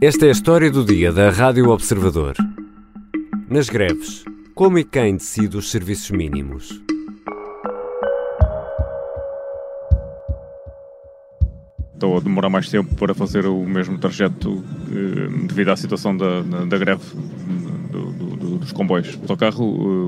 Esta 0.00 0.26
é 0.26 0.28
a 0.28 0.32
história 0.32 0.70
do 0.70 0.84
dia 0.84 1.12
da 1.12 1.28
Rádio 1.28 1.70
Observador. 1.70 2.36
Nas 3.50 3.68
greves, 3.68 4.24
como 4.54 4.78
e 4.78 4.84
quem 4.84 5.16
decide 5.16 5.56
os 5.56 5.72
serviços 5.72 6.12
mínimos? 6.12 6.80
Estou 11.94 12.16
a 12.16 12.20
demorar 12.20 12.48
mais 12.48 12.68
tempo 12.68 12.94
para 12.94 13.12
fazer 13.12 13.44
o 13.46 13.64
mesmo 13.64 13.98
trajeto 13.98 14.62
eh, 14.88 15.46
devido 15.48 15.70
à 15.70 15.76
situação 15.76 16.16
da, 16.16 16.42
da, 16.42 16.78
greve 16.78 17.02
do, 17.90 18.12
do, 18.12 18.58
dos 18.58 18.70
comboios. 18.70 19.16
O 19.16 19.22
autocarro, 19.22 19.64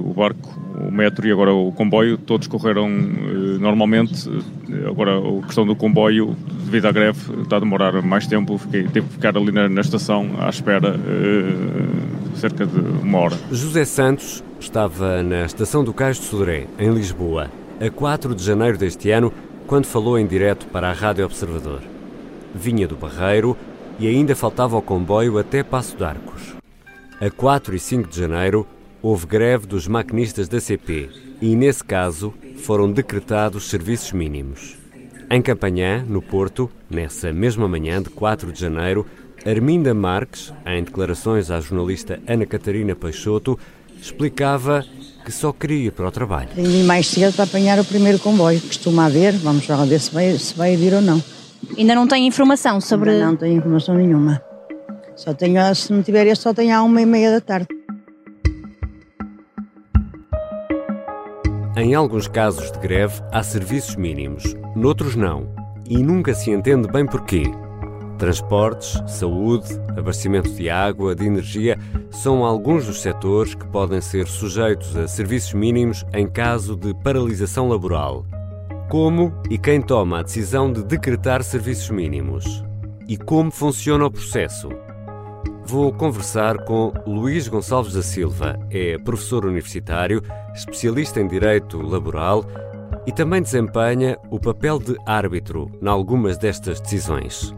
o 0.08 0.14
barco, 0.14 0.56
o 0.86 0.92
metro 0.92 1.26
e 1.26 1.32
agora 1.32 1.52
o 1.52 1.72
comboio, 1.72 2.16
todos 2.16 2.46
correram 2.46 2.88
eh, 2.88 3.58
normalmente. 3.58 4.30
Agora 4.88 5.18
a 5.18 5.46
questão 5.46 5.66
do 5.66 5.74
comboio, 5.74 6.36
devido 6.70 6.86
à 6.86 6.92
greve, 6.92 7.42
está 7.42 7.56
a 7.56 7.60
demorar 7.60 8.00
mais 8.00 8.26
tempo. 8.26 8.56
Fiquei, 8.56 8.84
tive 8.84 9.02
que 9.02 9.12
ficar 9.14 9.36
ali 9.36 9.50
na, 9.50 9.68
na 9.68 9.80
estação 9.80 10.30
à 10.38 10.48
espera 10.48 10.94
eh, 10.94 12.36
cerca 12.36 12.64
de 12.64 12.78
uma 12.78 13.18
hora. 13.18 13.36
José 13.50 13.84
Santos 13.84 14.42
estava 14.60 15.22
na 15.22 15.44
estação 15.44 15.82
do 15.82 15.92
Cais 15.92 16.18
de 16.18 16.24
Sodré, 16.24 16.66
em 16.78 16.92
Lisboa, 16.92 17.50
a 17.84 17.90
4 17.90 18.34
de 18.34 18.44
janeiro 18.44 18.78
deste 18.78 19.10
ano, 19.10 19.32
quando 19.66 19.86
falou 19.86 20.18
em 20.18 20.26
direto 20.26 20.66
para 20.66 20.88
a 20.88 20.92
Rádio 20.92 21.24
Observador. 21.24 21.80
Vinha 22.54 22.86
do 22.86 22.96
Barreiro 22.96 23.56
e 23.98 24.06
ainda 24.06 24.34
faltava 24.34 24.76
o 24.76 24.82
comboio 24.82 25.38
até 25.38 25.62
Passo 25.62 25.96
de 25.96 26.04
Arcos. 26.04 26.54
A 27.20 27.30
4 27.30 27.74
e 27.74 27.78
5 27.78 28.08
de 28.08 28.18
janeiro 28.18 28.66
houve 29.02 29.26
greve 29.26 29.66
dos 29.66 29.86
maquinistas 29.86 30.48
da 30.48 30.60
CP 30.60 31.10
e, 31.40 31.54
nesse 31.56 31.84
caso, 31.84 32.32
foram 32.58 32.90
decretados 32.90 33.68
serviços 33.68 34.12
mínimos. 34.12 34.79
Em 35.32 35.40
Campanhã, 35.40 36.04
no 36.08 36.20
Porto, 36.20 36.68
nessa 36.90 37.32
mesma 37.32 37.68
manhã 37.68 38.02
de 38.02 38.10
4 38.10 38.50
de 38.50 38.60
janeiro, 38.60 39.06
Arminda 39.46 39.94
Marques, 39.94 40.52
em 40.66 40.82
declarações 40.82 41.52
à 41.52 41.60
jornalista 41.60 42.18
Ana 42.26 42.44
Catarina 42.44 42.96
Peixoto, 42.96 43.56
explicava 44.02 44.84
que 45.24 45.30
só 45.30 45.52
queria 45.52 45.86
ir 45.86 45.92
para 45.92 46.08
o 46.08 46.10
trabalho. 46.10 46.48
Ir 46.56 46.82
mais 46.82 47.06
cedo 47.06 47.32
para 47.32 47.44
apanhar 47.44 47.78
o 47.78 47.84
primeiro 47.84 48.18
comboio. 48.18 48.60
Costuma 48.60 49.06
haver, 49.06 49.34
vamos 49.34 49.68
lá 49.68 49.84
ver 49.84 50.00
se 50.00 50.12
vai, 50.12 50.36
se 50.36 50.52
vai 50.52 50.74
vir 50.74 50.94
ou 50.94 51.00
não. 51.00 51.22
Ainda 51.78 51.94
não 51.94 52.08
tem 52.08 52.26
informação 52.26 52.80
sobre. 52.80 53.10
Ainda 53.10 53.26
não 53.26 53.36
tenho 53.36 53.56
informação 53.56 53.94
nenhuma. 53.94 54.42
Só 55.14 55.32
tenho, 55.32 55.72
se 55.76 55.92
não 55.92 56.02
tiver 56.02 56.26
este, 56.26 56.42
só 56.42 56.52
tenho 56.52 56.74
à 56.74 56.82
uma 56.82 57.00
e 57.00 57.06
meia 57.06 57.30
da 57.30 57.40
tarde. 57.40 57.68
Em 61.76 61.94
alguns 61.94 62.26
casos 62.26 62.72
de 62.72 62.78
greve 62.80 63.22
há 63.30 63.42
serviços 63.44 63.94
mínimos, 63.94 64.56
noutros 64.74 65.16
não. 65.16 65.48
E 65.88 65.98
nunca 66.02 66.34
se 66.34 66.50
entende 66.50 66.88
bem 66.88 67.06
porquê. 67.06 67.44
Transportes, 68.18 69.02
saúde, 69.06 69.80
abastecimento 69.96 70.50
de 70.50 70.68
água, 70.68 71.14
de 71.14 71.26
energia 71.26 71.78
são 72.10 72.44
alguns 72.44 72.86
dos 72.86 73.00
setores 73.00 73.54
que 73.54 73.66
podem 73.66 74.00
ser 74.00 74.26
sujeitos 74.26 74.94
a 74.94 75.08
serviços 75.08 75.54
mínimos 75.54 76.04
em 76.12 76.28
caso 76.28 76.76
de 76.76 76.94
paralisação 77.02 77.68
laboral. 77.68 78.26
Como 78.90 79.32
e 79.48 79.56
quem 79.56 79.80
toma 79.80 80.18
a 80.18 80.22
decisão 80.22 80.72
de 80.72 80.84
decretar 80.84 81.42
serviços 81.42 81.90
mínimos? 81.90 82.62
E 83.08 83.16
como 83.16 83.50
funciona 83.50 84.04
o 84.04 84.10
processo? 84.10 84.68
Vou 85.64 85.92
conversar 85.92 86.64
com 86.64 86.92
Luís 87.06 87.46
Gonçalves 87.48 87.94
da 87.94 88.02
Silva. 88.02 88.58
É 88.70 88.98
professor 88.98 89.46
universitário, 89.46 90.22
especialista 90.52 91.20
em 91.20 91.26
direito 91.28 91.80
laboral 91.80 92.44
e 93.06 93.12
também 93.12 93.42
desempenha 93.42 94.18
o 94.30 94.38
papel 94.38 94.78
de 94.78 94.96
árbitro 95.06 95.70
em 95.80 95.88
algumas 95.88 96.38
destas 96.38 96.80
decisões. 96.80 97.54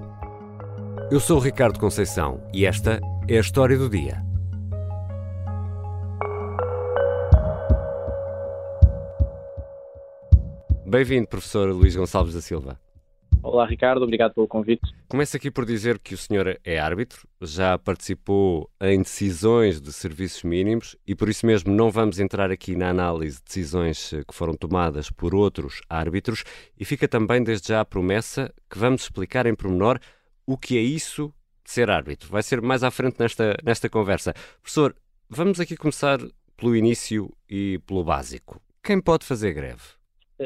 Eu 1.11 1.21
sou 1.21 1.39
Ricardo 1.39 1.79
Conceição 1.79 2.41
e 2.53 2.65
esta 2.65 3.01
é 3.29 3.37
a 3.37 3.41
história 3.41 3.77
do 3.77 3.89
dia. 3.89 4.23
Bem-vindo, 10.87 11.27
professor 11.27 11.71
Luís 11.71 11.97
Gonçalves 11.97 12.35
da 12.35 12.41
Silva. 12.41 12.82
Olá, 13.42 13.67
Ricardo, 13.67 14.03
obrigado 14.05 14.35
pelo 14.35 14.47
convite. 14.47 14.95
Começo 15.08 15.36
aqui 15.36 15.51
por 15.51 15.67
dizer 15.67 15.98
que 15.98 16.14
o 16.14 16.17
senhor 16.17 16.61
é 16.64 16.79
árbitro, 16.79 17.27
já 17.41 17.77
participou 17.77 18.70
em 18.80 19.03
decisões 19.03 19.80
de 19.80 19.92
serviços 19.92 20.45
mínimos 20.45 20.97
e 21.05 21.13
por 21.17 21.29
isso 21.29 21.45
mesmo 21.45 21.75
não 21.75 21.91
vamos 21.91 22.20
entrar 22.20 22.53
aqui 22.53 22.77
na 22.77 22.91
análise 22.91 23.39
de 23.39 23.45
decisões 23.45 24.13
eh, 24.13 24.23
que 24.27 24.33
foram 24.33 24.55
tomadas 24.55 25.11
por 25.11 25.35
outros 25.35 25.80
árbitros 25.89 26.45
e 26.79 26.85
fica 26.85 27.08
também 27.08 27.42
desde 27.42 27.69
já 27.69 27.80
a 27.80 27.85
promessa 27.85 28.55
que 28.70 28.79
vamos 28.79 29.03
explicar 29.03 29.45
em 29.45 29.57
pormenor 29.57 29.98
o 30.47 30.57
que 30.57 30.79
é 30.79 30.80
isso 30.80 31.35
de 31.64 31.73
ser 31.73 31.91
árbitro. 31.91 32.29
Vai 32.29 32.45
ser 32.45 32.63
mais 32.63 32.85
à 32.85 32.92
frente 32.92 33.19
nesta, 33.19 33.57
nesta 33.64 33.91
conversa. 33.91 34.33
Professor, 34.61 34.95
vamos 35.29 35.59
aqui 35.59 35.77
começar 35.77 36.20
pelo 36.57 36.77
início 36.77 37.29
e 37.51 37.80
pelo 37.89 38.05
básico. 38.05 38.63
Quem 38.85 39.01
pode 39.01 39.27
fazer 39.27 39.53
greve? 39.53 39.83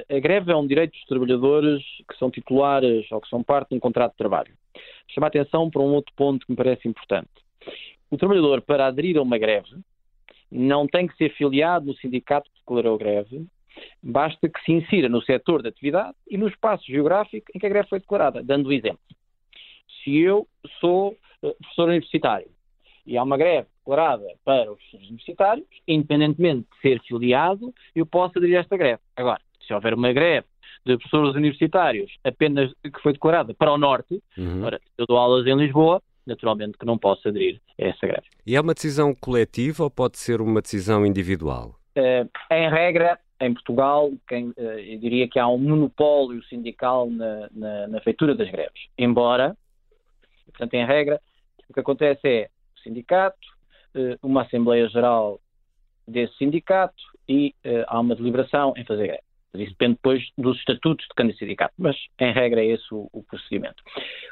A 0.08 0.18
greve 0.18 0.52
é 0.52 0.56
um 0.56 0.66
direito 0.66 0.92
dos 0.92 1.04
trabalhadores 1.04 1.82
que 2.08 2.18
são 2.18 2.30
titulares 2.30 3.10
ou 3.10 3.20
que 3.20 3.28
são 3.28 3.42
parte 3.42 3.70
de 3.70 3.76
um 3.76 3.80
contrato 3.80 4.12
de 4.12 4.18
trabalho. 4.18 4.52
Chama 5.08 5.26
a 5.26 5.28
atenção 5.28 5.70
para 5.70 5.82
um 5.82 5.94
outro 5.94 6.12
ponto 6.16 6.44
que 6.44 6.52
me 6.52 6.56
parece 6.56 6.88
importante. 6.88 7.30
O 8.10 8.16
trabalhador, 8.16 8.62
para 8.62 8.86
aderir 8.86 9.16
a 9.16 9.22
uma 9.22 9.38
greve, 9.38 9.76
não 10.50 10.86
tem 10.86 11.06
que 11.06 11.16
ser 11.16 11.30
filiado 11.34 11.86
no 11.86 11.96
sindicato 11.96 12.50
que 12.50 12.60
declarou 12.60 12.94
a 12.94 12.98
greve, 12.98 13.46
basta 14.02 14.48
que 14.48 14.60
se 14.62 14.72
insira 14.72 15.08
no 15.08 15.22
setor 15.22 15.62
de 15.62 15.68
atividade 15.68 16.16
e 16.28 16.38
no 16.38 16.48
espaço 16.48 16.84
geográfico 16.86 17.50
em 17.54 17.58
que 17.58 17.66
a 17.66 17.68
greve 17.68 17.88
foi 17.88 18.00
declarada. 18.00 18.42
Dando 18.42 18.68
o 18.68 18.72
exemplo. 18.72 19.00
Se 20.02 20.16
eu 20.18 20.46
sou 20.80 21.16
eh, 21.42 21.54
professor 21.60 21.88
universitário 21.88 22.48
e 23.04 23.16
há 23.16 23.22
uma 23.22 23.36
greve 23.36 23.68
declarada 23.78 24.26
para 24.44 24.70
os 24.70 24.78
professores 24.78 25.08
universitários, 25.08 25.66
independentemente 25.86 26.66
de 26.72 26.80
ser 26.80 27.00
filiado, 27.02 27.74
eu 27.94 28.06
posso 28.06 28.38
aderir 28.38 28.56
a 28.56 28.60
esta 28.60 28.76
greve. 28.76 29.00
Agora, 29.16 29.40
se 29.66 29.74
houver 29.74 29.94
uma 29.94 30.12
greve 30.12 30.46
de 30.84 30.96
professores 30.96 31.34
universitários 31.34 32.12
apenas 32.22 32.72
que 32.82 33.02
foi 33.02 33.12
declarada 33.12 33.52
para 33.52 33.72
o 33.72 33.78
Norte, 33.78 34.22
uhum. 34.38 34.64
ora, 34.64 34.80
eu 34.96 35.04
dou 35.06 35.18
aulas 35.18 35.46
em 35.46 35.56
Lisboa, 35.56 36.00
naturalmente 36.26 36.78
que 36.78 36.86
não 36.86 36.98
posso 36.98 37.28
aderir 37.28 37.60
a 37.80 37.84
essa 37.86 38.06
greve. 38.06 38.26
E 38.46 38.56
é 38.56 38.60
uma 38.60 38.74
decisão 38.74 39.14
coletiva 39.14 39.84
ou 39.84 39.90
pode 39.90 40.18
ser 40.18 40.40
uma 40.40 40.60
decisão 40.60 41.06
individual? 41.06 41.76
Uh, 41.96 42.28
em 42.52 42.68
regra, 42.68 43.18
em 43.40 43.54
Portugal, 43.54 44.12
quem, 44.28 44.48
uh, 44.50 44.60
eu 44.60 44.98
diria 44.98 45.28
que 45.28 45.38
há 45.38 45.48
um 45.48 45.58
monopólio 45.58 46.42
sindical 46.44 47.08
na, 47.08 47.48
na, 47.52 47.88
na, 47.88 48.00
feitura 48.00 48.34
das 48.34 48.50
greves. 48.50 48.88
Embora, 48.98 49.56
portanto, 50.46 50.74
em 50.74 50.84
regra, 50.84 51.20
o 51.68 51.72
que 51.72 51.80
acontece 51.80 52.20
é 52.28 52.48
o 52.76 52.80
sindicato, 52.80 53.38
uh, 53.94 54.18
uma 54.22 54.42
Assembleia 54.42 54.88
Geral 54.88 55.40
desse 56.06 56.36
sindicato 56.36 57.02
e 57.28 57.52
há 57.88 57.98
uma 57.98 58.14
deliberação 58.14 58.72
em 58.76 58.84
fazer 58.84 59.08
greve. 59.08 59.25
Isso 59.60 59.72
depende 59.72 59.94
depois 59.94 60.22
dos 60.36 60.58
estatutos 60.58 61.06
de 61.06 61.14
cada 61.14 61.32
sindicato, 61.34 61.74
mas 61.78 61.96
em 62.20 62.32
regra 62.32 62.60
é 62.62 62.66
esse 62.66 62.92
o, 62.92 63.08
o 63.12 63.22
procedimento. 63.22 63.82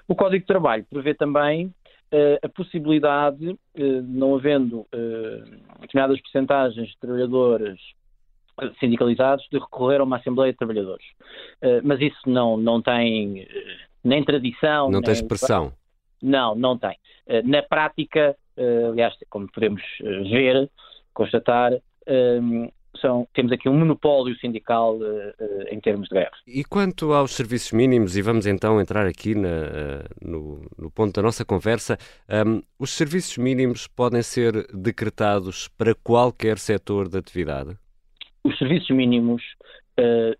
O 0.08 0.14
Código 0.14 0.40
de 0.40 0.46
Trabalho 0.46 0.86
prevê 0.88 1.14
também 1.14 1.66
uh, 1.66 2.38
a 2.42 2.48
possibilidade, 2.48 3.48
uh, 3.48 4.02
não 4.02 4.34
havendo 4.34 4.80
uh, 4.80 5.80
determinadas 5.80 6.20
percentagens 6.20 6.88
de 6.88 6.98
trabalhadores 6.98 7.80
sindicalizados, 8.78 9.44
de 9.50 9.58
recorrer 9.58 10.00
a 10.00 10.04
uma 10.04 10.18
Assembleia 10.18 10.52
de 10.52 10.58
Trabalhadores. 10.58 11.04
mas 11.82 12.00
isso 12.00 12.20
não, 12.24 12.56
não 12.56 12.80
tem 12.80 13.48
nem 14.04 14.22
tradição. 14.22 14.84
Não 14.84 15.00
nem... 15.00 15.02
tem 15.02 15.12
expressão. 15.12 15.72
Não, 16.22 16.54
não 16.54 16.78
tem. 16.78 16.96
na 17.44 17.64
prática, 17.64 18.36
aliás, 18.88 19.12
como 19.28 19.50
podemos 19.50 19.82
ver, 19.98 20.70
constatar, 21.12 21.72
são, 23.00 23.26
temos 23.34 23.52
aqui 23.52 23.68
um 23.68 23.78
monopólio 23.78 24.36
sindical 24.38 24.96
uh, 24.96 25.02
uh, 25.02 25.62
em 25.70 25.80
termos 25.80 26.08
de 26.08 26.14
greve. 26.14 26.36
E 26.46 26.64
quanto 26.64 27.12
aos 27.12 27.32
serviços 27.32 27.72
mínimos, 27.72 28.16
e 28.16 28.22
vamos 28.22 28.46
então 28.46 28.80
entrar 28.80 29.06
aqui 29.06 29.34
na, 29.34 29.48
uh, 29.48 30.28
no, 30.28 30.70
no, 30.78 30.90
ponto 30.90 31.12
da 31.14 31.22
nossa 31.22 31.44
conversa, 31.44 31.98
um, 32.46 32.62
os 32.78 32.90
serviços 32.90 33.38
mínimos 33.38 33.86
podem 33.86 34.22
ser 34.22 34.66
decretados 34.72 35.68
para 35.68 35.94
qualquer 35.94 36.58
setor 36.58 37.08
de 37.08 37.18
atividade? 37.18 37.76
Os 38.42 38.56
serviços 38.58 38.90
mínimos 38.90 39.42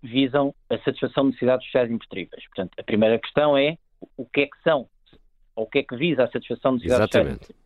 visam 0.03 0.53
a 0.69 0.77
satisfação 0.79 1.23
de 1.23 1.29
necessidades 1.29 1.65
sociais 1.67 1.89
imprescindíveis. 1.89 2.45
Portanto, 2.47 2.73
a 2.77 2.83
primeira 2.83 3.17
questão 3.17 3.57
é 3.57 3.77
o 4.17 4.25
que 4.25 4.41
é 4.41 4.45
que 4.47 4.61
são, 4.61 4.85
ou 5.55 5.63
o 5.63 5.67
que 5.67 5.79
é 5.79 5.83
que 5.83 5.95
visa 5.95 6.25
a 6.25 6.27
satisfação 6.29 6.75
de 6.75 6.83
necessidades 6.83 7.15
Exatamente. 7.15 7.45
sociais 7.45 7.65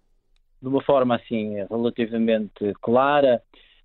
de 0.61 0.67
uma 0.67 0.81
forma 0.81 1.15
assim 1.15 1.55
relativamente 1.69 2.73
clara, 2.81 3.41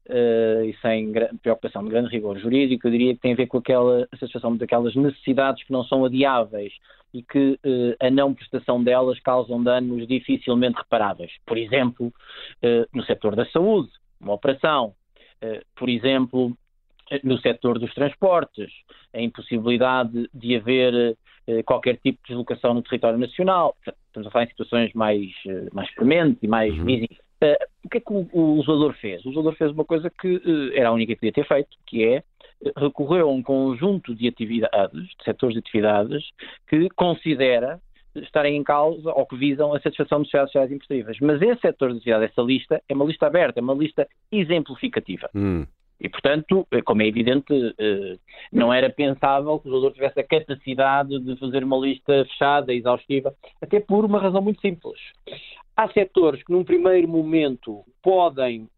uh, 0.09 0.65
e 0.65 0.77
sem 0.81 1.12
preocupação 1.43 1.85
de 1.85 1.91
grande 1.91 2.11
rigor 2.11 2.39
jurídico, 2.39 2.87
eu 2.87 2.93
diria 2.93 3.15
que 3.15 3.21
tem 3.21 3.33
a 3.33 3.37
ver 3.37 3.47
com 3.47 3.59
aquela 3.59 4.06
satisfação 4.19 4.56
daquelas 4.56 4.95
necessidades 4.95 5.62
que 5.65 5.73
não 5.73 5.85
são 5.85 6.05
adiáveis 6.05 6.73
e 7.12 7.23
que 7.23 7.59
uh, 7.65 7.97
a 8.01 8.11
não 8.11 8.35
prestação 8.35 8.83
delas 8.83 9.19
causam 9.21 9.62
danos 9.62 10.06
dificilmente 10.06 10.79
reparáveis. 10.79 11.33
Por 11.47 11.56
exemplo, 11.56 12.06
uh, 12.09 12.87
no 12.93 13.05
setor 13.05 13.37
da 13.37 13.47
saúde, 13.47 13.91
uma 14.21 14.35
operação. 14.35 14.95
por 15.77 15.91
exemplo, 15.91 16.57
no 17.23 17.39
setor 17.39 17.79
dos 17.79 17.93
transportes, 17.93 18.73
a 19.12 19.21
impossibilidade 19.21 20.31
de 20.33 20.57
haver 20.57 21.19
qualquer 21.67 21.99
tipo 21.99 22.19
de 22.23 22.29
deslocação 22.29 22.73
no 22.73 22.83
território 22.83 23.19
nacional. 23.19 23.77
Estamos 24.07 24.27
a 24.27 24.31
falar 24.31 24.45
em 24.47 24.49
situações 24.49 24.95
mais, 24.95 25.31
mais 25.75 25.95
prementes 25.95 26.43
e 26.43 26.49
mais 26.49 26.73
uhum. 26.73 26.87
visíveis. 26.87 27.24
O 27.85 27.88
que 27.88 27.99
é 27.99 28.00
que 28.00 28.12
o, 28.12 28.29
o 28.32 28.58
usador 28.58 28.94
fez? 28.94 29.25
O 29.25 29.31
usador 29.31 29.55
fez 29.56 29.70
uma 29.70 29.85
coisa 29.85 30.11
que 30.11 30.73
era 30.75 30.88
a 30.88 30.93
única 30.93 31.14
que 31.14 31.20
podia 31.20 31.32
ter 31.32 31.46
feito, 31.46 31.76
que 31.87 32.05
é 32.05 32.23
recorreu 32.76 33.29
a 33.29 33.32
um 33.32 33.43
conjunto 33.43 34.14
de 34.14 34.29
atividades, 34.29 35.02
de 35.19 35.25
setores 35.25 35.55
de 35.55 35.61
atividades, 35.61 36.25
que 36.69 36.88
considera 36.91 37.81
estarem 38.17 38.56
em 38.56 38.62
causa 38.62 39.11
ou 39.11 39.26
que 39.26 39.37
visam 39.37 39.75
a 39.75 39.81
satisfação 39.81 40.19
de 40.19 40.23
necessidades 40.23 40.52
sociais 40.52 40.73
imprescindíveis. 40.73 41.19
Mas 41.20 41.43
esse 41.43 41.61
setor 41.61 41.91
de 41.91 41.96
atividade, 41.99 42.25
essa 42.26 42.43
lista, 42.43 42.82
é 42.88 42.94
uma 42.94 43.05
lista 43.05 43.26
aberta, 43.26 43.58
é 43.58 43.62
uma 43.62 43.75
lista 43.75 44.06
exemplificativa. 44.31 45.29
Hum. 45.35 45.67
E, 46.00 46.08
portanto, 46.08 46.67
eh, 46.70 46.82
como 46.82 47.02
é 47.02 47.06
evidente, 47.06 47.52
eh, 47.79 48.17
não 48.52 48.73
era 48.73 48.90
pensável 48.90 49.58
que 49.58 49.69
o 49.69 49.70
jogador 49.70 49.94
tivesse 49.94 50.20
a 50.20 50.25
capacidade 50.25 51.19
de 51.20 51.37
fazer 51.37 51.64
uma 51.64 51.79
lista 51.79 52.25
fechada, 52.26 52.75
exaustiva, 52.75 53.35
até 53.62 53.81
por 53.81 54.05
uma 54.05 54.20
razão 54.20 54.43
muito 54.43 54.61
simples. 54.61 54.99
Há 55.76 55.88
setores 55.93 56.43
que, 56.43 56.53
num 56.53 56.65
primeiro 56.65 57.09
momento, 57.09 57.85
podem 58.03 58.69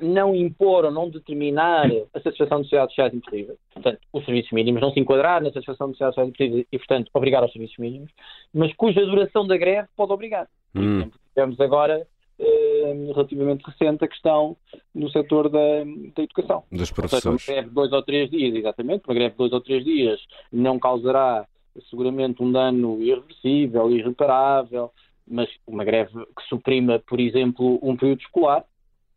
não 0.00 0.34
impor 0.34 0.84
ou 0.84 0.90
não 0.90 1.08
determinar 1.08 1.86
a 2.12 2.20
satisfação 2.20 2.58
de 2.58 2.64
necessidades 2.64 2.94
sociais 2.94 3.14
impossíveis, 3.14 3.58
portanto, 3.72 4.00
os 4.12 4.24
serviços 4.24 4.52
mínimos, 4.52 4.80
não 4.80 4.92
se 4.92 4.98
enquadrar 4.98 5.42
na 5.42 5.52
satisfação 5.52 5.86
de 5.86 5.92
necessidades 5.92 6.14
sociais 6.14 6.28
impossíveis 6.28 6.66
e, 6.70 6.78
portanto, 6.78 7.10
obrigar 7.14 7.42
aos 7.42 7.52
serviços 7.52 7.78
mínimos, 7.78 8.10
mas 8.52 8.74
cuja 8.74 9.04
duração 9.06 9.46
da 9.46 9.56
greve 9.56 9.88
pode 9.96 10.12
obrigar. 10.12 10.48
Por 10.72 10.82
hum. 10.82 10.96
exemplo, 10.96 11.20
tivemos 11.28 11.60
agora, 11.60 12.06
eh, 12.38 12.92
relativamente 13.14 13.62
recente, 13.64 14.04
a 14.04 14.08
questão 14.08 14.56
no 14.92 15.08
setor 15.10 15.48
da, 15.48 15.84
da 16.16 16.22
educação. 16.22 16.64
Dos 16.72 16.90
professores. 16.90 17.42
Seja, 17.42 17.52
uma 17.52 17.56
greve 17.56 17.68
de 17.68 17.74
dois 17.74 17.92
ou 17.92 18.02
três 18.02 18.30
dias, 18.30 18.54
exatamente, 18.54 19.04
uma 19.06 19.14
greve 19.14 19.30
de 19.30 19.38
dois 19.38 19.52
ou 19.52 19.60
três 19.60 19.84
dias 19.84 20.20
não 20.52 20.78
causará 20.78 21.46
seguramente 21.88 22.42
um 22.42 22.50
dano 22.50 23.00
irreversível, 23.02 23.90
irreparável, 23.90 24.90
mas 25.26 25.48
uma 25.66 25.84
greve 25.84 26.12
que 26.12 26.42
suprima, 26.48 26.98
por 27.06 27.20
exemplo, 27.20 27.78
um 27.82 27.96
período 27.96 28.20
escolar, 28.20 28.64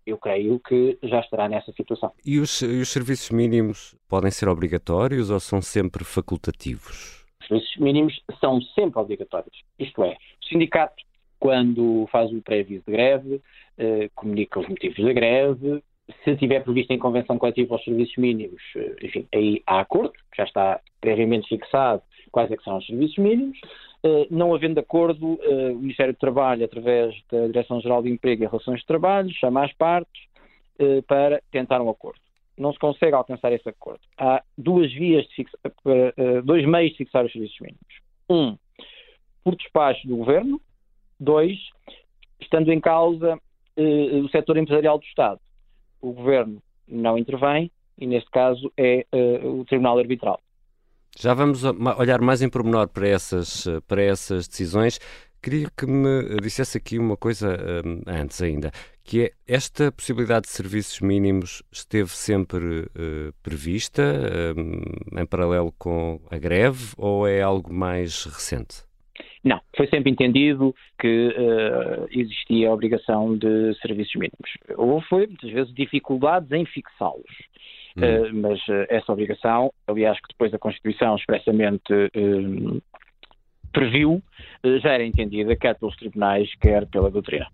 eu 0.06 0.18
creio 0.18 0.59
que 0.59 0.98
já 1.04 1.19
estará 1.19 1.50
nessa 1.50 1.71
situação. 1.74 2.12
E 2.25 2.39
os, 2.39 2.62
e 2.62 2.80
os 2.81 2.89
serviços 2.89 3.30
mínimos 3.30 3.95
podem 4.07 4.31
ser 4.31 4.48
obrigatórios 4.48 5.30
ou 5.30 5.39
são 5.39 5.62
sempre 5.62 6.06
facultativos? 6.06 7.25
Os 7.42 7.48
serviços 7.48 7.77
mínimos 7.77 8.24
são 8.39 8.62
sempre 8.62 9.00
obrigatórios. 9.00 9.63
Isto 9.77 10.04
é, 10.04 10.13
o 10.42 10.45
sindicato, 10.45 11.04
quando 11.39 12.07
faz 12.10 12.31
o 12.31 12.42
pré-aviso 12.42 12.83
de 12.88 12.92
greve, 12.92 13.42
eh, 13.77 14.10
comunica 14.15 14.60
os 14.60 14.68
motivos 14.68 15.03
da 15.03 15.13
greve, 15.13 15.83
se 16.24 16.36
tiver 16.38 16.63
previsto 16.63 16.92
em 16.92 16.98
convenção 16.98 17.38
coletiva 17.38 17.75
os 17.75 17.83
serviços 17.83 18.15
mínimos, 18.18 18.62
eh, 18.75 18.95
enfim, 19.03 19.27
aí 19.33 19.62
há 19.68 19.81
acordo, 19.81 20.13
já 20.36 20.45
está 20.45 20.80
previamente 21.01 21.50
fixado 21.50 22.01
quais 22.31 22.51
é 22.51 22.57
que 22.57 22.63
são 22.63 22.77
os 22.77 22.85
serviços 22.85 23.18
mínimos. 23.18 23.59
Eh, 24.03 24.27
não 24.29 24.53
havendo 24.53 24.79
acordo, 24.79 25.39
eh, 25.41 25.71
o 25.71 25.79
Ministério 25.79 26.13
do 26.13 26.19
Trabalho, 26.19 26.63
através 26.63 27.15
da 27.31 27.47
Direção-Geral 27.47 28.03
de 28.03 28.09
Emprego 28.09 28.44
e 28.44 28.47
Relações 28.47 28.79
de 28.79 28.85
Trabalho, 28.85 29.29
chama 29.31 29.65
as 29.65 29.74
partes 29.74 30.24
eh, 30.79 31.01
para 31.07 31.41
tentar 31.51 31.81
um 31.81 31.89
acordo. 31.89 32.19
Não 32.57 32.71
se 32.71 32.79
consegue 32.79 33.13
alcançar 33.13 33.51
esse 33.51 33.68
acordo. 33.68 34.01
Há 34.18 34.44
duas 34.57 34.91
vias, 34.91 35.27
fixa, 35.33 35.57
dois 36.44 36.65
meios 36.65 36.91
de 36.91 36.97
fixar 36.97 37.24
os 37.24 37.31
serviços 37.31 37.59
mínimos. 37.59 38.01
Um, 38.27 38.57
por 39.44 39.56
despacho 39.56 40.07
do 40.07 40.18
Governo. 40.18 40.59
Dois, 41.19 41.56
estando 42.39 42.71
em 42.71 42.79
causa 42.79 43.39
o 43.75 44.27
setor 44.29 44.57
empresarial 44.57 44.97
do 44.97 45.06
Estado. 45.06 45.39
O 46.01 46.13
Governo 46.13 46.59
não 46.88 47.15
intervém 47.15 47.69
e, 47.95 48.07
neste 48.07 48.29
caso, 48.31 48.71
é 48.75 49.06
o 49.44 49.63
Tribunal 49.65 50.00
Arbitral. 50.00 50.39
Já 51.19 51.34
vamos 51.34 51.64
olhar 51.64 52.22
mais 52.22 52.44
em 52.44 52.50
pormenor 52.50 52.88
para 52.90 53.08
essas, 53.08 53.66
para 53.88 54.04
essas 54.04 54.48
decisões. 54.48 55.00
Queria 55.42 55.68
que 55.75 55.88
me 55.88 56.40
dissesse 56.42 56.78
aqui 56.78 57.00
uma 57.00 57.18
coisa 57.18 57.58
um, 57.84 58.02
antes 58.06 58.40
ainda, 58.42 58.72
que 59.04 59.24
é 59.24 59.31
esta 59.48 59.92
possibilidade 59.92 60.46
de 60.46 60.52
serviços 60.52 61.00
mínimos 61.00 61.64
esteve 61.72 62.10
sempre 62.10 62.81
uh, 62.81 63.34
prevista 63.42 64.04
um, 64.56 65.19
em 65.19 65.25
paralelo 65.25 65.74
com 65.80 66.19
a 66.30 66.38
greve 66.38 66.94
ou 66.98 67.28
é 67.28 67.42
algo 67.42 67.74
mais 67.74 68.25
recente? 68.25 68.86
Não, 69.44 69.60
foi 69.75 69.88
sempre 69.88 70.12
entendido 70.12 70.75
que 71.00 71.30
uh, 71.30 72.08
existia 72.12 72.70
a 72.70 72.74
obrigação 72.74 73.38
de 73.38 73.74
serviços 73.81 74.16
mínimos. 74.16 74.52
Houve, 74.75 75.28
muitas 75.28 75.50
vezes, 75.50 75.74
dificuldades 75.74 76.52
em 76.52 76.66
fixá-los. 76.66 77.24
Uh, 77.98 78.36
mas 78.36 78.60
uh, 78.68 78.86
essa 78.90 79.12
obrigação, 79.12 79.74
aliás, 79.88 80.18
que 80.20 80.28
depois 80.30 80.54
a 80.54 80.60
Constituição 80.60 81.16
expressamente 81.16 81.92
uh, 81.92 82.82
previu, 83.74 84.22
já 84.82 84.92
era 84.92 85.04
entendida 85.04 85.56
quer 85.56 85.76
pelos 85.78 85.96
tribunais, 85.96 86.50
quer 86.60 86.86
pela 86.88 87.10
doutrina. 87.10 87.48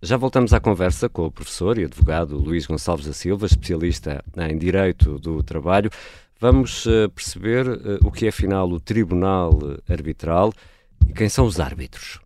Já 0.00 0.16
voltamos 0.16 0.52
à 0.52 0.60
conversa 0.60 1.08
com 1.08 1.26
o 1.26 1.30
professor 1.30 1.78
e 1.78 1.84
advogado 1.84 2.36
Luís 2.36 2.66
Gonçalves 2.66 3.06
da 3.06 3.12
Silva, 3.12 3.46
especialista 3.46 4.22
em 4.36 4.58
Direito 4.58 5.18
do 5.18 5.42
Trabalho. 5.42 5.90
Vamos 6.38 6.84
perceber 7.14 7.66
o 8.04 8.10
que 8.10 8.26
é, 8.26 8.28
afinal, 8.28 8.68
o 8.68 8.78
Tribunal 8.78 9.58
Arbitral 9.88 10.52
e 11.08 11.12
quem 11.14 11.28
são 11.28 11.46
os 11.46 11.58
árbitros. 11.58 12.23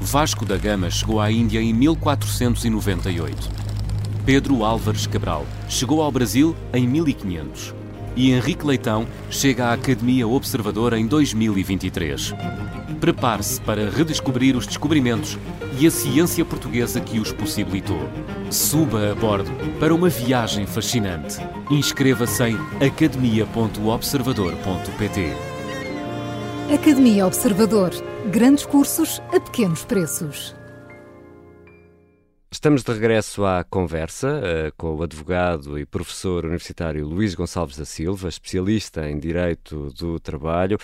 Vasco 0.00 0.44
da 0.44 0.56
Gama 0.56 0.90
chegou 0.90 1.20
à 1.20 1.30
Índia 1.30 1.60
em 1.60 1.72
1498. 1.72 3.48
Pedro 4.24 4.64
Álvares 4.64 5.06
Cabral 5.06 5.46
chegou 5.68 6.02
ao 6.02 6.10
Brasil 6.12 6.56
em 6.72 6.86
1500. 6.86 7.74
E 8.14 8.30
Henrique 8.32 8.66
Leitão 8.66 9.06
chega 9.30 9.66
à 9.66 9.72
Academia 9.74 10.26
Observadora 10.26 10.98
em 10.98 11.06
2023. 11.06 12.32
Prepare-se 13.00 13.60
para 13.60 13.90
redescobrir 13.90 14.56
os 14.56 14.66
descobrimentos 14.66 15.38
e 15.78 15.86
a 15.86 15.90
ciência 15.90 16.42
portuguesa 16.44 17.00
que 17.00 17.18
os 17.18 17.32
possibilitou. 17.32 18.08
Suba 18.50 19.12
a 19.12 19.14
bordo 19.14 19.50
para 19.78 19.94
uma 19.94 20.08
viagem 20.08 20.66
fascinante. 20.66 21.38
Inscreva-se 21.70 22.42
em 22.44 22.58
academia.observador.pt. 22.84 25.32
Academia 26.72 27.26
Observador 27.26 27.92
Grandes 28.30 28.66
cursos 28.66 29.20
a 29.28 29.38
pequenos 29.38 29.84
preços. 29.84 30.56
Estamos 32.50 32.82
de 32.82 32.92
regresso 32.92 33.44
à 33.44 33.62
conversa 33.62 34.40
uh, 34.40 34.72
com 34.76 34.96
o 34.96 35.02
advogado 35.04 35.78
e 35.78 35.86
professor 35.86 36.44
universitário 36.44 37.06
Luís 37.06 37.36
Gonçalves 37.36 37.78
da 37.78 37.84
Silva, 37.84 38.28
especialista 38.28 39.08
em 39.08 39.16
Direito 39.16 39.90
do 39.92 40.18
Trabalho. 40.18 40.76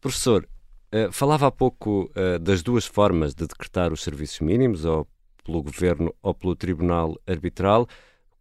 Professor, 0.00 0.44
uh, 0.92 1.12
falava 1.12 1.46
há 1.46 1.52
pouco 1.52 2.10
uh, 2.16 2.40
das 2.40 2.64
duas 2.64 2.84
formas 2.84 3.32
de 3.32 3.46
decretar 3.46 3.92
os 3.92 4.02
serviços 4.02 4.40
mínimos, 4.40 4.84
ou 4.84 5.06
pelo 5.44 5.62
Governo 5.62 6.12
ou 6.20 6.34
pelo 6.34 6.56
Tribunal 6.56 7.16
Arbitral. 7.28 7.86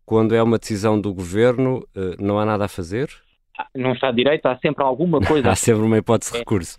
Quando 0.03 0.33
é 0.33 0.41
uma 0.41 0.57
decisão 0.57 0.99
do 0.99 1.13
Governo, 1.13 1.87
não 2.19 2.39
há 2.39 2.45
nada 2.45 2.65
a 2.65 2.67
fazer? 2.67 3.09
Não 3.75 3.93
está 3.93 4.11
direito, 4.11 4.47
há 4.47 4.57
sempre 4.57 4.83
alguma 4.83 5.21
coisa. 5.25 5.51
há 5.51 5.55
sempre 5.55 5.83
uma 5.83 5.99
hipótese 5.99 6.31
de 6.31 6.39
recurso 6.39 6.77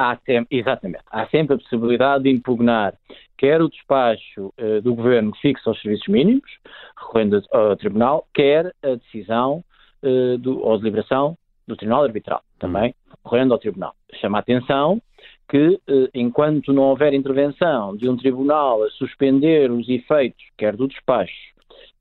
há 0.00 0.16
sempre, 0.24 0.58
exatamente, 0.58 1.04
há 1.10 1.26
sempre 1.26 1.54
a 1.54 1.58
possibilidade 1.58 2.24
de 2.24 2.30
impugnar 2.30 2.94
quer 3.36 3.60
o 3.60 3.68
despacho 3.68 4.52
uh, 4.58 4.80
do 4.82 4.94
governo 4.94 5.32
que 5.32 5.40
fixa 5.40 5.70
os 5.70 5.80
serviços 5.80 6.08
mínimos, 6.08 6.50
recorrendo 6.98 7.42
ao 7.50 7.76
tribunal, 7.76 8.26
quer 8.34 8.74
a 8.82 8.94
decisão 8.94 9.62
uh, 10.02 10.38
do, 10.38 10.60
ou 10.60 10.74
a 10.74 10.76
deliberação 10.78 11.36
do 11.66 11.76
tribunal 11.76 12.04
arbitral, 12.04 12.42
também 12.58 12.94
recorrendo 13.22 13.52
ao 13.52 13.58
tribunal. 13.58 13.94
Chama 14.20 14.38
a 14.38 14.40
atenção 14.40 15.00
que, 15.48 15.68
uh, 15.68 16.08
enquanto 16.14 16.72
não 16.72 16.84
houver 16.84 17.12
intervenção 17.12 17.94
de 17.94 18.08
um 18.08 18.16
tribunal 18.16 18.82
a 18.82 18.90
suspender 18.90 19.70
os 19.70 19.88
efeitos, 19.88 20.42
quer 20.56 20.76
do 20.76 20.88
despacho, 20.88 21.54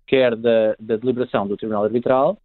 quer 0.07 0.35
da, 0.37 0.75
da 0.79 0.95
deliberação 0.95 1.47
do 1.47 1.57
tribunal 1.57 1.83
arbitral, 1.83 2.37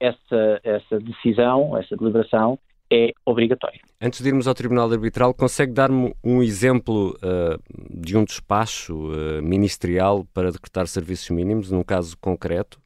essa, 0.00 0.60
essa 0.64 0.98
decisão, 0.98 1.76
essa 1.76 1.96
deliberação 1.96 2.58
é 2.92 3.12
obrigatório. 3.24 3.80
Antes 4.00 4.22
de 4.22 4.28
irmos 4.28 4.46
ao 4.46 4.54
Tribunal 4.54 4.90
Arbitral, 4.90 5.34
consegue 5.34 5.72
dar-me 5.72 6.14
um 6.22 6.42
exemplo 6.42 7.16
uh, 7.16 7.60
de 7.90 8.16
um 8.16 8.24
despacho 8.24 8.94
uh, 8.94 9.42
ministerial 9.42 10.24
para 10.32 10.52
decretar 10.52 10.86
serviços 10.86 11.30
mínimos, 11.30 11.70
num 11.70 11.82
caso 11.82 12.16
concreto? 12.18 12.80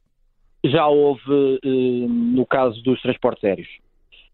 Já 0.63 0.87
houve 0.87 1.59
uh, 1.65 2.07
no 2.07 2.45
caso 2.45 2.81
dos 2.83 3.01
transportes 3.01 3.43
aéreos. 3.43 3.67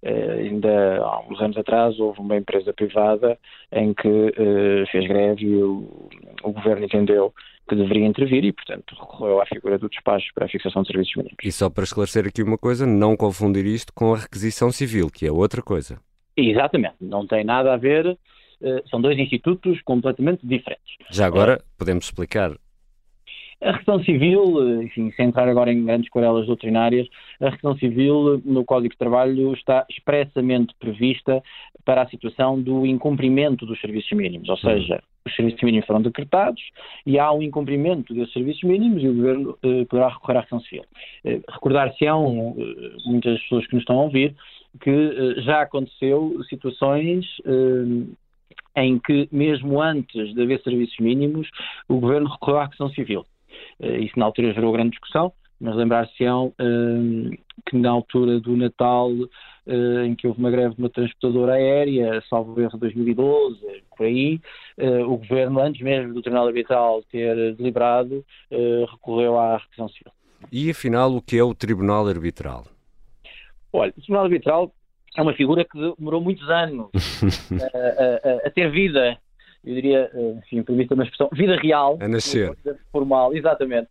Ainda 0.04 1.00
há 1.00 1.22
uns 1.28 1.42
anos 1.42 1.58
atrás 1.58 2.00
houve 2.00 2.20
uma 2.20 2.38
empresa 2.38 2.74
privada 2.74 3.38
em 3.72 3.94
que 3.94 4.34
fez 4.92 5.08
greve 5.08 5.46
e 5.46 5.56
o, 5.56 6.10
o 6.44 6.52
governo 6.52 6.86
entendeu 6.86 7.34
que 7.68 7.76
deveria 7.76 8.06
intervir 8.06 8.46
e, 8.46 8.54
portanto, 8.54 8.96
recorreu 8.98 9.42
à 9.42 9.46
figura 9.46 9.78
do 9.78 9.90
despacho 9.90 10.34
para 10.34 10.46
a 10.46 10.50
fixação 10.50 10.84
de 10.84 10.88
serviços 10.88 11.16
mínimos. 11.16 11.38
E 11.44 11.52
só 11.52 11.70
para 11.70 11.84
esclarecer 11.84 12.26
aqui 12.26 12.42
uma 12.42 12.58
coisa, 12.58 12.86
não 12.86 13.18
confundir 13.18 13.66
isto 13.66 13.92
com 13.94 14.14
a 14.14 14.18
requisição 14.18 14.72
civil, 14.72 15.10
que 15.10 15.28
é 15.28 15.32
outra 15.32 15.62
coisa. 15.62 16.00
Exatamente, 16.36 16.96
não 17.02 17.28
tem 17.28 17.44
nada 17.44 17.74
a 17.74 17.78
ver, 17.78 18.18
eh, 18.62 18.84
são 18.90 19.02
dois 19.02 19.18
institutos 19.18 19.82
completamente 19.82 20.46
diferentes. 20.46 20.96
Já 21.12 21.26
agora, 21.26 21.62
podemos 21.78 22.06
explicar 22.06 22.52
A 23.60 23.72
requisição 23.72 24.04
civil, 24.04 24.84
enfim, 24.84 25.12
sem 25.14 25.28
entrar 25.28 25.50
agora 25.50 25.72
em 25.72 25.84
grandes 25.84 26.12
querelas 26.12 26.46
doutrinárias, 26.46 27.08
a 27.42 27.46
requisição 27.46 27.76
civil 27.78 28.40
no 28.46 28.64
Código 28.64 28.94
de 28.94 29.00
Trabalho 29.00 29.52
está 29.54 29.84
expressamente 29.90 30.76
prevista 30.80 31.42
para 31.84 32.04
a 32.04 32.08
situação 32.08 32.62
do 32.62 32.86
incumprimento 32.86 33.66
dos 33.66 33.82
serviços 33.82 34.12
mínimos, 34.12 34.48
ou 34.50 34.58
seja, 34.58 35.02
os 35.26 35.36
serviços 35.36 35.64
mínimos 35.64 35.88
foram 35.88 36.04
decretados 36.04 36.62
e 37.06 37.18
há 37.18 37.32
um 37.32 37.42
incumprimento 37.42 38.14
desses 38.14 38.32
serviços 38.32 38.64
mínimos 38.64 39.04
e 39.04 39.08
o 39.08 39.16
Governo 39.16 39.58
eh, 39.64 39.86
poderá 39.86 40.10
recorrer 40.10 40.38
à 40.38 40.42
requisição 40.42 40.60
civil. 40.62 40.86
Eh, 41.26 41.42
Recordar-se-ão, 41.50 42.56
eh, 42.58 42.96
muitas 43.08 43.42
pessoas 43.42 43.66
que 43.66 43.74
nos 43.74 43.82
estão 43.82 44.00
a 44.00 44.04
ouvir, 44.04 44.36
que 44.82 44.90
eh, 44.90 45.42
já 45.42 45.62
aconteceu 45.62 46.44
situações 46.48 47.26
eh, 47.46 48.84
em 48.84 49.00
que, 49.00 49.28
mesmo 49.32 49.82
antes 49.82 50.34
de 50.36 50.42
haver 50.44 50.62
serviços 50.62 50.98
mínimos, 51.00 51.50
o 51.90 52.00
Governo 52.00 52.30
recorreu 52.30 52.60
à 52.60 52.64
requisição 52.64 52.90
civil. 52.92 53.26
Eh, 53.80 54.00
Isso 54.00 54.18
na 54.20 54.26
altura 54.26 54.54
gerou 54.54 54.72
grande 54.72 54.92
discussão, 54.92 55.32
mas 55.60 55.76
lembrar-se-ão 55.76 56.54
eh, 56.60 57.38
que 57.66 57.76
na 57.78 57.90
altura 57.92 58.40
do 58.40 58.56
Natal, 58.56 59.12
eh, 59.66 60.06
em 60.06 60.16
que 60.16 60.28
houve 60.28 60.40
uma 60.40 60.52
greve 60.52 60.76
de 60.76 60.82
uma 60.82 60.90
transportadora 60.90 61.54
aérea, 61.54 62.24
salvo 62.30 62.60
erro 62.62 62.78
2012, 62.78 63.60
por 63.98 64.06
aí, 64.06 64.40
o 65.08 65.18
Governo, 65.18 65.60
antes 65.60 65.82
mesmo 65.82 66.14
do 66.14 66.22
Tribunal 66.22 66.48
Arbitral 66.48 67.02
ter 67.12 67.56
deliberado, 67.56 68.24
recorreu 68.92 69.40
à 69.40 69.58
requisição 69.58 69.90
civil. 69.90 70.12
E 70.52 70.70
afinal, 70.70 71.12
o 71.16 71.22
que 71.22 71.36
é 71.38 71.44
o 71.44 71.54
Tribunal 71.56 72.08
Arbitral? 72.08 72.66
Olha, 73.74 73.90
o 73.90 73.94
Tribunal 74.02 74.26
Arbitral 74.26 74.72
é 75.18 75.22
uma 75.24 75.34
figura 75.34 75.66
que 75.66 75.78
demorou 75.98 76.22
muitos 76.22 76.48
anos 76.48 76.90
a, 77.60 78.30
a- 78.46 78.48
a 78.48 78.52
ter 78.52 78.70
vida, 78.70 79.18
eu 79.66 79.74
diria, 79.76 80.10
eh, 80.14 80.36
enfim, 80.40 80.64
prevista 80.64 80.94
uma 80.94 81.04
expressão, 81.04 81.30
vida 81.34 81.56
real. 81.58 81.98
A 82.02 82.08
nascer. 82.08 82.56
Formal, 82.92 83.36
exatamente. 83.36 83.90